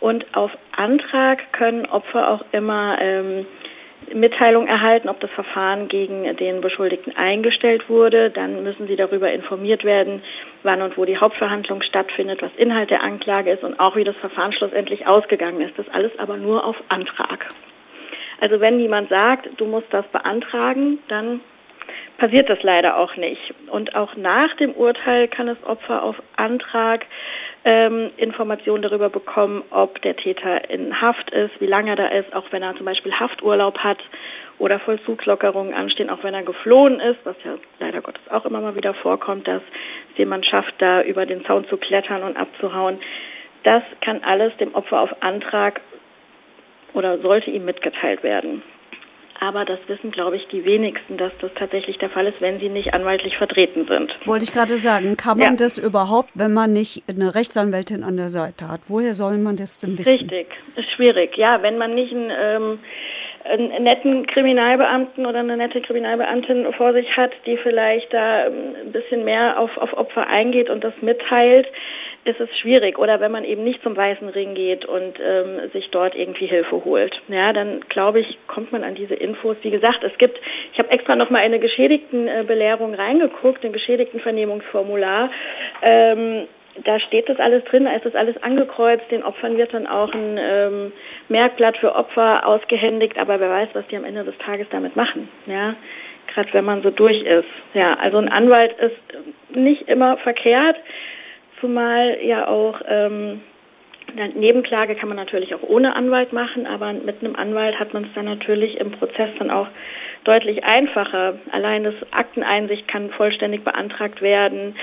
Und 0.00 0.24
auf 0.34 0.50
Antrag 0.76 1.52
können 1.52 1.86
Opfer 1.86 2.30
auch 2.30 2.44
immer 2.52 2.98
ähm, 3.00 3.46
Mitteilung 4.14 4.66
erhalten, 4.66 5.08
ob 5.08 5.20
das 5.20 5.30
Verfahren 5.30 5.88
gegen 5.88 6.36
den 6.36 6.60
Beschuldigten 6.60 7.16
eingestellt 7.16 7.88
wurde. 7.88 8.30
Dann 8.30 8.62
müssen 8.62 8.86
sie 8.86 8.96
darüber 8.96 9.30
informiert 9.30 9.84
werden, 9.84 10.22
wann 10.62 10.82
und 10.82 10.96
wo 10.96 11.04
die 11.04 11.18
Hauptverhandlung 11.18 11.82
stattfindet, 11.82 12.40
was 12.42 12.50
Inhalt 12.56 12.90
der 12.90 13.02
Anklage 13.02 13.50
ist 13.50 13.62
und 13.62 13.78
auch 13.78 13.96
wie 13.96 14.04
das 14.04 14.16
Verfahren 14.16 14.52
schlussendlich 14.52 15.06
ausgegangen 15.06 15.60
ist. 15.60 15.78
Das 15.78 15.88
alles 15.90 16.18
aber 16.18 16.36
nur 16.36 16.64
auf 16.64 16.76
Antrag. 16.88 17.48
Also 18.40 18.58
wenn 18.60 18.80
jemand 18.80 19.10
sagt, 19.10 19.48
du 19.58 19.66
musst 19.66 19.92
das 19.92 20.06
beantragen, 20.08 20.98
dann 21.08 21.40
passiert 22.20 22.50
das 22.50 22.62
leider 22.62 22.98
auch 22.98 23.16
nicht. 23.16 23.54
Und 23.68 23.96
auch 23.96 24.14
nach 24.14 24.54
dem 24.56 24.72
Urteil 24.74 25.26
kann 25.26 25.46
das 25.46 25.62
Opfer 25.64 26.02
auf 26.02 26.16
Antrag 26.36 27.06
ähm, 27.64 28.10
Informationen 28.18 28.82
darüber 28.82 29.08
bekommen, 29.08 29.62
ob 29.70 30.00
der 30.02 30.16
Täter 30.16 30.68
in 30.68 31.00
Haft 31.00 31.30
ist, 31.30 31.58
wie 31.60 31.66
lange 31.66 31.90
er 31.90 31.96
da 31.96 32.06
ist, 32.08 32.32
auch 32.34 32.44
wenn 32.50 32.62
er 32.62 32.76
zum 32.76 32.84
Beispiel 32.84 33.12
Hafturlaub 33.12 33.78
hat 33.78 33.98
oder 34.58 34.78
Vollzugslockerungen 34.80 35.72
anstehen, 35.72 36.10
auch 36.10 36.22
wenn 36.22 36.34
er 36.34 36.42
geflohen 36.42 37.00
ist, 37.00 37.18
was 37.24 37.36
ja 37.42 37.54
leider 37.78 38.02
Gottes 38.02 38.22
auch 38.30 38.44
immer 38.44 38.60
mal 38.60 38.76
wieder 38.76 38.92
vorkommt, 38.92 39.48
dass 39.48 39.62
jemand 40.16 40.44
schafft, 40.44 40.74
da 40.78 41.02
über 41.02 41.24
den 41.24 41.44
Zaun 41.46 41.66
zu 41.68 41.78
klettern 41.78 42.22
und 42.22 42.36
abzuhauen. 42.36 42.98
Das 43.62 43.82
kann 44.02 44.22
alles 44.24 44.54
dem 44.58 44.74
Opfer 44.74 45.00
auf 45.00 45.22
Antrag 45.22 45.80
oder 46.92 47.18
sollte 47.18 47.50
ihm 47.50 47.64
mitgeteilt 47.64 48.22
werden. 48.22 48.62
Aber 49.40 49.64
das 49.64 49.78
wissen, 49.86 50.10
glaube 50.10 50.36
ich, 50.36 50.46
die 50.48 50.66
wenigsten, 50.66 51.16
dass 51.16 51.32
das 51.40 51.50
tatsächlich 51.54 51.96
der 51.96 52.10
Fall 52.10 52.26
ist, 52.26 52.42
wenn 52.42 52.60
sie 52.60 52.68
nicht 52.68 52.92
anwaltlich 52.92 53.38
vertreten 53.38 53.84
sind. 53.84 54.14
Wollte 54.26 54.44
ich 54.44 54.52
gerade 54.52 54.76
sagen, 54.76 55.16
kann 55.16 55.38
man 55.38 55.52
ja. 55.52 55.56
das 55.56 55.78
überhaupt, 55.78 56.28
wenn 56.34 56.52
man 56.52 56.74
nicht 56.74 57.04
eine 57.08 57.34
Rechtsanwältin 57.34 58.04
an 58.04 58.18
der 58.18 58.28
Seite 58.28 58.68
hat? 58.68 58.82
Woher 58.88 59.14
soll 59.14 59.38
man 59.38 59.56
das 59.56 59.80
denn 59.80 59.98
wissen? 59.98 60.28
Richtig, 60.28 60.48
ist 60.76 60.90
schwierig. 60.92 61.38
Ja, 61.38 61.62
wenn 61.62 61.78
man 61.78 61.94
nicht 61.94 62.12
einen, 62.12 62.30
ähm, 62.38 62.78
einen 63.44 63.82
netten 63.82 64.26
Kriminalbeamten 64.26 65.24
oder 65.24 65.38
eine 65.38 65.56
nette 65.56 65.80
Kriminalbeamtin 65.80 66.70
vor 66.74 66.92
sich 66.92 67.16
hat, 67.16 67.32
die 67.46 67.56
vielleicht 67.56 68.12
da 68.12 68.46
ähm, 68.46 68.76
ein 68.84 68.92
bisschen 68.92 69.24
mehr 69.24 69.58
auf, 69.58 69.74
auf 69.78 69.94
Opfer 69.94 70.26
eingeht 70.26 70.68
und 70.68 70.84
das 70.84 70.92
mitteilt, 71.00 71.66
ist 72.24 72.40
es 72.40 72.48
schwierig. 72.58 72.98
Oder 72.98 73.20
wenn 73.20 73.32
man 73.32 73.44
eben 73.44 73.64
nicht 73.64 73.82
zum 73.82 73.96
Weißen 73.96 74.28
Ring 74.28 74.54
geht 74.54 74.84
und 74.84 75.18
ähm, 75.20 75.70
sich 75.72 75.88
dort 75.90 76.14
irgendwie 76.14 76.46
Hilfe 76.46 76.84
holt. 76.84 77.20
Ja, 77.28 77.52
dann 77.52 77.80
glaube 77.88 78.20
ich, 78.20 78.38
kommt 78.46 78.72
man 78.72 78.84
an 78.84 78.94
diese 78.94 79.14
Infos. 79.14 79.56
Wie 79.62 79.70
gesagt, 79.70 80.04
es 80.04 80.16
gibt, 80.18 80.38
ich 80.72 80.78
habe 80.78 80.90
extra 80.90 81.16
nochmal 81.16 81.42
eine 81.42 81.58
Geschädigtenbelehrung 81.58 82.94
reingeguckt, 82.94 83.64
ein 83.64 83.72
Geschädigtenvernehmungsformular. 83.72 85.30
Ähm, 85.82 86.46
da 86.84 87.00
steht 87.00 87.28
das 87.28 87.38
alles 87.40 87.64
drin, 87.64 87.84
da 87.84 87.92
ist 87.92 88.06
das 88.06 88.14
alles 88.14 88.40
angekreuzt. 88.42 89.10
Den 89.10 89.24
Opfern 89.24 89.56
wird 89.56 89.74
dann 89.74 89.86
auch 89.86 90.12
ein 90.12 90.38
ähm, 90.38 90.92
Merkblatt 91.28 91.76
für 91.78 91.94
Opfer 91.94 92.46
ausgehändigt, 92.46 93.18
aber 93.18 93.40
wer 93.40 93.50
weiß, 93.50 93.70
was 93.72 93.86
die 93.88 93.96
am 93.96 94.04
Ende 94.04 94.24
des 94.24 94.36
Tages 94.38 94.66
damit 94.70 94.94
machen. 94.94 95.28
Ja, 95.46 95.74
gerade 96.32 96.52
wenn 96.52 96.64
man 96.64 96.82
so 96.82 96.90
durch 96.90 97.22
ist. 97.22 97.48
Ja, 97.74 97.94
also 97.94 98.18
ein 98.18 98.28
Anwalt 98.28 98.74
ist 98.78 99.56
nicht 99.56 99.88
immer 99.88 100.16
verkehrt 100.18 100.76
zumal 101.60 102.18
ja 102.22 102.48
auch 102.48 102.80
ähm, 102.86 103.40
Nebenklage 104.34 104.96
kann 104.96 105.08
man 105.08 105.16
natürlich 105.16 105.54
auch 105.54 105.62
ohne 105.62 105.94
Anwalt 105.94 106.32
machen, 106.32 106.66
aber 106.66 106.92
mit 106.92 107.22
einem 107.22 107.36
Anwalt 107.36 107.78
hat 107.78 107.94
man 107.94 108.04
es 108.04 108.10
dann 108.14 108.24
natürlich 108.24 108.78
im 108.78 108.90
Prozess 108.92 109.30
dann 109.38 109.50
auch 109.50 109.68
deutlich 110.24 110.64
einfacher. 110.64 111.38
Allein 111.52 111.84
das 111.84 111.94
Akteneinsicht 112.10 112.88
kann 112.88 113.10
vollständig 113.10 113.64
beantragt 113.64 114.20
werden. 114.20 114.76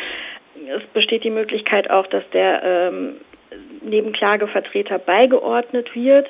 Es 0.67 0.83
besteht 0.93 1.23
die 1.23 1.29
Möglichkeit 1.29 1.89
auch, 1.89 2.07
dass 2.07 2.27
der 2.31 2.63
ähm, 2.63 3.17
Nebenklagevertreter 3.81 4.99
beigeordnet 4.99 5.93
wird. 5.95 6.27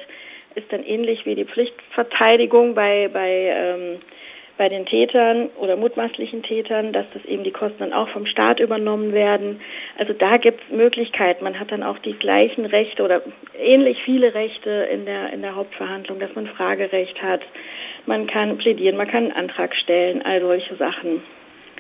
Ist 0.55 0.71
dann 0.71 0.83
ähnlich 0.83 1.25
wie 1.25 1.35
die 1.35 1.45
Pflichtverteidigung 1.45 2.73
bei, 2.73 3.09
bei 3.13 3.29
ähm, 3.29 3.99
bei 4.57 4.69
den 4.69 4.85
Tätern 4.85 5.49
oder 5.57 5.75
mutmaßlichen 5.75 6.43
Tätern, 6.43 6.93
dass 6.93 7.05
das 7.13 7.23
eben 7.25 7.43
die 7.43 7.51
Kosten 7.51 7.79
dann 7.79 7.93
auch 7.93 8.09
vom 8.09 8.25
Staat 8.25 8.59
übernommen 8.59 9.13
werden. 9.13 9.61
Also 9.97 10.13
da 10.13 10.37
gibt 10.37 10.61
es 10.61 10.75
Möglichkeiten. 10.75 11.43
Man 11.43 11.59
hat 11.59 11.71
dann 11.71 11.83
auch 11.83 11.99
die 11.99 12.13
gleichen 12.13 12.65
Rechte 12.65 13.03
oder 13.03 13.21
ähnlich 13.57 13.99
viele 14.03 14.33
Rechte 14.33 14.69
in 14.91 15.05
der, 15.05 15.31
in 15.31 15.41
der 15.41 15.55
Hauptverhandlung, 15.55 16.19
dass 16.19 16.33
man 16.35 16.47
Fragerecht 16.47 17.21
hat. 17.21 17.41
Man 18.05 18.27
kann 18.27 18.57
plädieren, 18.57 18.97
man 18.97 19.07
kann 19.07 19.25
einen 19.25 19.49
Antrag 19.49 19.75
stellen, 19.75 20.21
all 20.21 20.41
solche 20.41 20.75
Sachen. 20.75 21.21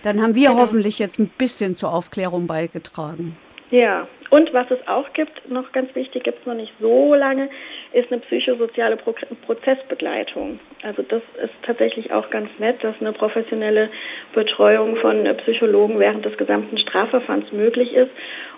Dann 0.03 0.21
haben 0.21 0.35
wir 0.35 0.49
genau. 0.49 0.61
hoffentlich 0.61 0.99
jetzt 0.99 1.19
ein 1.19 1.31
bisschen 1.37 1.75
zur 1.75 1.93
Aufklärung 1.93 2.47
beigetragen. 2.47 3.37
Ja, 3.69 4.07
und 4.29 4.53
was 4.53 4.69
es 4.71 4.79
auch 4.87 5.11
gibt, 5.13 5.49
noch 5.49 5.71
ganz 5.71 5.93
wichtig, 5.95 6.23
gibt 6.23 6.39
es 6.39 6.45
noch 6.45 6.53
nicht 6.53 6.73
so 6.79 7.13
lange, 7.13 7.49
ist 7.93 8.11
eine 8.11 8.21
psychosoziale 8.21 8.97
Pro 8.97 9.13
Prozessbegleitung. 9.45 10.59
Also 10.83 11.01
das 11.03 11.21
ist 11.43 11.53
tatsächlich 11.63 12.11
auch 12.11 12.29
ganz 12.29 12.49
nett, 12.59 12.83
dass 12.83 12.95
eine 12.99 13.13
professionelle 13.13 13.89
Betreuung 14.33 14.97
von 14.97 15.23
Psychologen 15.37 15.99
während 15.99 16.25
des 16.25 16.37
gesamten 16.37 16.77
Strafverfahrens 16.77 17.51
möglich 17.51 17.93
ist 17.93 18.11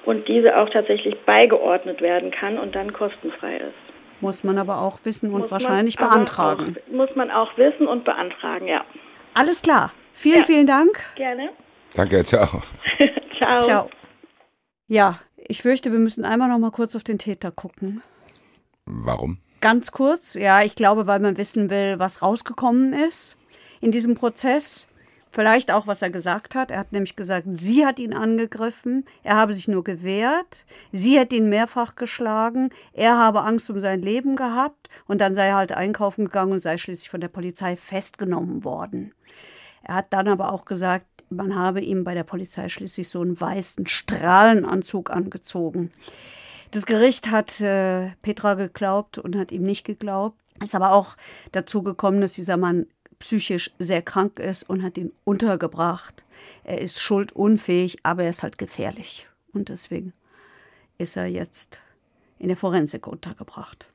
und 0.06 0.28
diese 0.28 0.58
auch 0.58 0.69
tatsächlich 0.69 1.17
beigeordnet 1.22 2.02
werden 2.02 2.32
kann 2.32 2.58
und 2.58 2.76
dann 2.76 2.93
kostenfrei 2.93 3.58
ist. 3.58 4.22
Muss 4.22 4.43
man 4.43 4.58
aber 4.58 4.82
auch 4.82 5.00
wissen 5.06 5.32
und 5.32 5.41
muss 5.41 5.52
wahrscheinlich 5.52 5.98
beantragen. 5.98 6.76
Auch, 6.78 6.93
muss 6.93 7.15
man 7.15 7.32
auch 7.32 7.58
wissen 7.58 7.88
und 7.88 8.04
beantragen, 8.04 8.67
ja. 8.67 8.84
Alles 9.34 9.62
klar. 9.62 9.93
Vielen, 10.13 10.39
ja. 10.39 10.43
vielen 10.43 10.67
Dank. 10.67 11.00
Gerne. 11.15 11.50
Danke, 11.93 12.24
ciao. 12.24 12.62
ciao. 13.38 13.62
Ciao. 13.62 13.89
Ja, 14.89 15.19
ich 15.38 15.62
fürchte, 15.62 15.91
wir 15.91 15.99
müssen 15.99 16.25
einmal 16.25 16.49
noch 16.49 16.58
mal 16.58 16.71
kurz 16.71 16.95
auf 16.95 17.04
den 17.04 17.19
Täter 17.19 17.52
gucken. 17.52 18.02
Warum? 18.86 19.38
Ganz 19.62 19.91
kurz, 19.91 20.34
ja, 20.34 20.63
ich 20.63 20.75
glaube, 20.75 21.06
weil 21.06 21.19
man 21.19 21.38
wissen 21.38 21.69
will, 21.69 21.99
was 21.99 22.23
rausgekommen 22.23 22.93
ist 22.93 23.38
in 23.82 23.91
diesem 23.91 24.15
Prozess. 24.15 24.88
Vielleicht 25.32 25.71
auch, 25.71 25.86
was 25.86 26.02
er 26.02 26.10
gesagt 26.10 26.56
hat. 26.56 26.71
Er 26.71 26.80
hat 26.80 26.91
nämlich 26.91 27.15
gesagt, 27.15 27.45
sie 27.54 27.86
hat 27.86 27.99
ihn 27.99 28.15
angegriffen, 28.15 29.06
er 29.21 29.36
habe 29.36 29.54
sich 29.54 29.67
nur 29.67 29.84
gewehrt, 29.84 30.65
sie 30.91 31.19
hat 31.19 31.34
ihn 31.34 31.49
mehrfach 31.49 31.95
geschlagen, 31.95 32.71
er 32.91 33.19
habe 33.19 33.41
Angst 33.41 33.69
um 33.69 33.80
sein 33.80 34.02
Leben 34.02 34.36
gehabt 34.36 34.89
und 35.06 35.21
dann 35.21 35.36
sei 35.36 35.49
er 35.49 35.56
halt 35.58 35.71
einkaufen 35.71 36.25
gegangen 36.25 36.54
und 36.54 36.60
sei 36.62 36.80
schließlich 36.80 37.12
von 37.12 37.21
der 37.21 37.28
Polizei 37.28 37.75
festgenommen 37.75 38.63
worden. 38.63 39.13
Er 39.84 39.93
hat 39.93 40.12
dann 40.13 40.28
aber 40.28 40.52
auch 40.52 40.65
gesagt, 40.65 41.06
man 41.30 41.56
habe 41.56 41.82
ihm 41.82 42.04
bei 42.04 42.13
der 42.13 42.24
Polizei 42.24 42.70
schließlich 42.70 43.10
so 43.10 43.22
einen 43.22 43.39
weißen 43.39 43.88
Strahlenanzug 43.88 45.12
angezogen. 45.12 45.92
Das 46.72 46.86
Gericht 46.86 47.32
hat 47.32 47.62
äh, 47.62 48.10
Petra 48.22 48.54
geglaubt 48.54 49.18
und 49.18 49.36
hat 49.36 49.52
ihm 49.52 49.63
nicht 49.63 49.86
geglaubt. 49.86 50.39
Ist 50.62 50.76
aber 50.76 50.92
auch 50.92 51.15
dazu 51.52 51.84
gekommen, 51.84 52.22
dass 52.22 52.34
dieser 52.34 52.58
Mann 52.58 52.88
psychisch 53.20 53.72
sehr 53.80 54.02
krank 54.02 54.39
ist 54.39 54.63
und 54.63 54.84
hat 54.84 54.98
ihn 54.98 55.12
untergebracht. 55.24 56.24
Er 56.63 56.80
ist 56.80 57.02
schuldunfähig, 57.02 58.00
aber 58.04 58.24
er 58.24 58.30
ist 58.30 58.44
halt 58.44 58.58
gefährlich. 58.58 59.28
Und 59.54 59.70
deswegen 59.70 60.13
ist 60.98 61.18
er 61.18 61.26
jetzt 61.26 61.82
in 62.38 62.48
der 62.48 62.58
Forensik 62.58 63.08
untergebracht. 63.08 63.88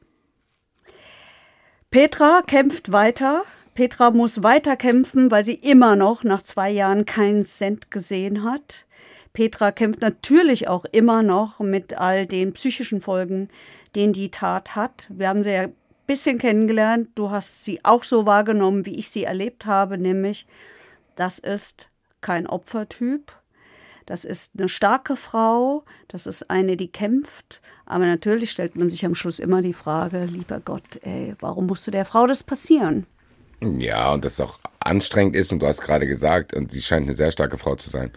Petra 1.90 2.42
kämpft 2.46 2.92
weiter. 2.92 3.44
Petra 3.74 4.12
muss 4.12 4.44
weiter 4.44 4.76
kämpfen, 4.76 5.32
weil 5.32 5.44
sie 5.44 5.54
immer 5.54 5.96
noch 5.96 6.22
nach 6.22 6.42
zwei 6.42 6.70
Jahren 6.70 7.06
keinen 7.06 7.42
Cent 7.42 7.90
gesehen 7.90 8.44
hat. 8.44 8.86
Petra 9.32 9.72
kämpft 9.72 10.00
natürlich 10.00 10.68
auch 10.68 10.84
immer 10.84 11.24
noch 11.24 11.58
mit 11.58 11.98
all 11.98 12.24
den 12.26 12.52
psychischen 12.52 13.00
Folgen, 13.00 13.48
den 13.96 14.12
die 14.12 14.30
Tat 14.30 14.76
hat. 14.76 15.06
Wir 15.08 15.28
haben 15.28 15.42
sie 15.42 15.50
ja 15.50 15.62
ein 15.62 15.74
bisschen 16.06 16.38
kennengelernt. 16.38 17.08
Du 17.16 17.30
hast 17.30 17.64
sie 17.64 17.84
auch 17.84 18.04
so 18.04 18.26
wahrgenommen, 18.26 18.86
wie 18.86 18.96
ich 18.96 19.10
sie 19.10 19.24
erlebt 19.24 19.66
habe, 19.66 19.98
nämlich, 19.98 20.46
das 21.16 21.40
ist 21.40 21.88
kein 22.20 22.46
Opfertyp. 22.46 23.32
Das 24.06 24.24
ist 24.24 24.52
eine 24.56 24.68
starke 24.68 25.16
Frau, 25.16 25.82
das 26.08 26.28
ist 26.28 26.48
eine, 26.48 26.76
die 26.76 26.88
kämpft. 26.88 27.60
Aber 27.86 28.06
natürlich 28.06 28.52
stellt 28.52 28.76
man 28.76 28.88
sich 28.88 29.04
am 29.04 29.16
Schluss 29.16 29.40
immer 29.40 29.62
die 29.62 29.72
Frage, 29.72 30.26
lieber 30.26 30.60
Gott, 30.60 31.00
ey, 31.02 31.34
warum 31.40 31.66
musste 31.66 31.90
der 31.90 32.04
Frau 32.04 32.26
das 32.28 32.44
passieren? 32.44 33.06
Ja, 33.60 34.12
und 34.12 34.24
das 34.24 34.40
auch 34.40 34.58
anstrengend 34.80 35.36
ist, 35.36 35.52
und 35.52 35.60
du 35.60 35.66
hast 35.66 35.80
gerade 35.80 36.06
gesagt, 36.06 36.54
und 36.54 36.72
sie 36.72 36.82
scheint 36.82 37.06
eine 37.06 37.14
sehr 37.14 37.32
starke 37.32 37.58
Frau 37.58 37.76
zu 37.76 37.90
sein. 37.90 38.10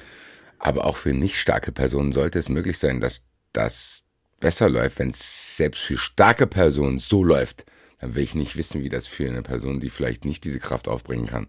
Aber 0.59 0.85
auch 0.85 0.97
für 0.97 1.13
nicht 1.13 1.39
starke 1.39 1.71
Personen 1.71 2.11
sollte 2.11 2.39
es 2.39 2.49
möglich 2.49 2.79
sein, 2.79 2.99
dass 2.99 3.23
das 3.53 4.05
besser 4.39 4.69
läuft, 4.69 4.99
wenn 4.99 5.11
es 5.11 5.57
selbst 5.57 5.81
für 5.81 5.97
starke 5.97 6.47
Personen 6.47 6.99
so 6.99 7.23
läuft. 7.23 7.65
Dann 7.99 8.15
will 8.15 8.23
ich 8.23 8.35
nicht 8.35 8.55
wissen, 8.55 8.83
wie 8.83 8.89
das 8.89 9.07
für 9.07 9.27
eine 9.27 9.41
Person, 9.41 9.79
die 9.79 9.89
vielleicht 9.89 10.25
nicht 10.25 10.43
diese 10.43 10.59
Kraft 10.59 10.87
aufbringen 10.87 11.27
kann, 11.27 11.47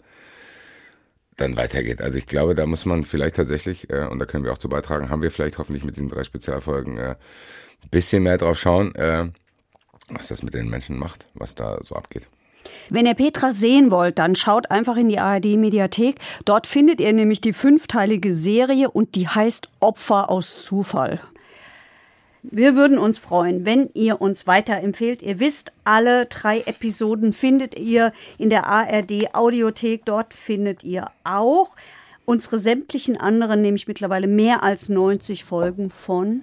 dann 1.36 1.56
weitergeht. 1.56 2.00
Also 2.00 2.18
ich 2.18 2.26
glaube, 2.26 2.54
da 2.54 2.66
muss 2.66 2.86
man 2.86 3.04
vielleicht 3.04 3.36
tatsächlich, 3.36 3.90
äh, 3.90 4.06
und 4.06 4.18
da 4.18 4.26
können 4.26 4.44
wir 4.44 4.52
auch 4.52 4.58
zu 4.58 4.68
beitragen, 4.68 5.10
haben 5.10 5.22
wir 5.22 5.30
vielleicht 5.30 5.58
hoffentlich 5.58 5.84
mit 5.84 5.96
den 5.96 6.08
drei 6.08 6.24
Spezialfolgen 6.24 6.98
äh, 6.98 7.16
ein 7.82 7.90
bisschen 7.90 8.22
mehr 8.22 8.38
drauf 8.38 8.58
schauen, 8.58 8.94
äh, 8.94 9.28
was 10.08 10.28
das 10.28 10.42
mit 10.42 10.54
den 10.54 10.68
Menschen 10.68 10.98
macht, 10.98 11.28
was 11.34 11.54
da 11.54 11.78
so 11.84 11.94
abgeht. 11.94 12.28
Wenn 12.90 13.06
ihr 13.06 13.14
Petra 13.14 13.52
sehen 13.52 13.90
wollt, 13.90 14.18
dann 14.18 14.34
schaut 14.34 14.70
einfach 14.70 14.96
in 14.96 15.08
die 15.08 15.18
ARD-Mediathek. 15.18 16.16
Dort 16.44 16.66
findet 16.66 17.00
ihr 17.00 17.12
nämlich 17.12 17.40
die 17.40 17.52
fünfteilige 17.52 18.32
Serie 18.32 18.90
und 18.90 19.14
die 19.14 19.28
heißt 19.28 19.68
Opfer 19.80 20.30
aus 20.30 20.62
Zufall. 20.62 21.20
Wir 22.42 22.76
würden 22.76 22.98
uns 22.98 23.18
freuen, 23.18 23.66
wenn 23.66 23.90
ihr 23.94 24.20
uns 24.20 24.46
weiterempfehlt. 24.46 25.22
Ihr 25.22 25.40
wisst, 25.40 25.72
alle 25.84 26.26
drei 26.26 26.60
Episoden 26.60 27.32
findet 27.32 27.78
ihr 27.78 28.12
in 28.38 28.48
der 28.48 28.66
ARD 28.66 29.34
Audiothek. 29.34 30.04
Dort 30.04 30.32
findet 30.32 30.84
ihr 30.84 31.06
auch 31.24 31.70
unsere 32.24 32.58
sämtlichen 32.58 33.16
anderen, 33.16 33.60
nämlich 33.60 33.88
mittlerweile 33.88 34.28
mehr 34.28 34.62
als 34.62 34.88
90 34.88 35.44
Folgen 35.44 35.90
von 35.90 36.42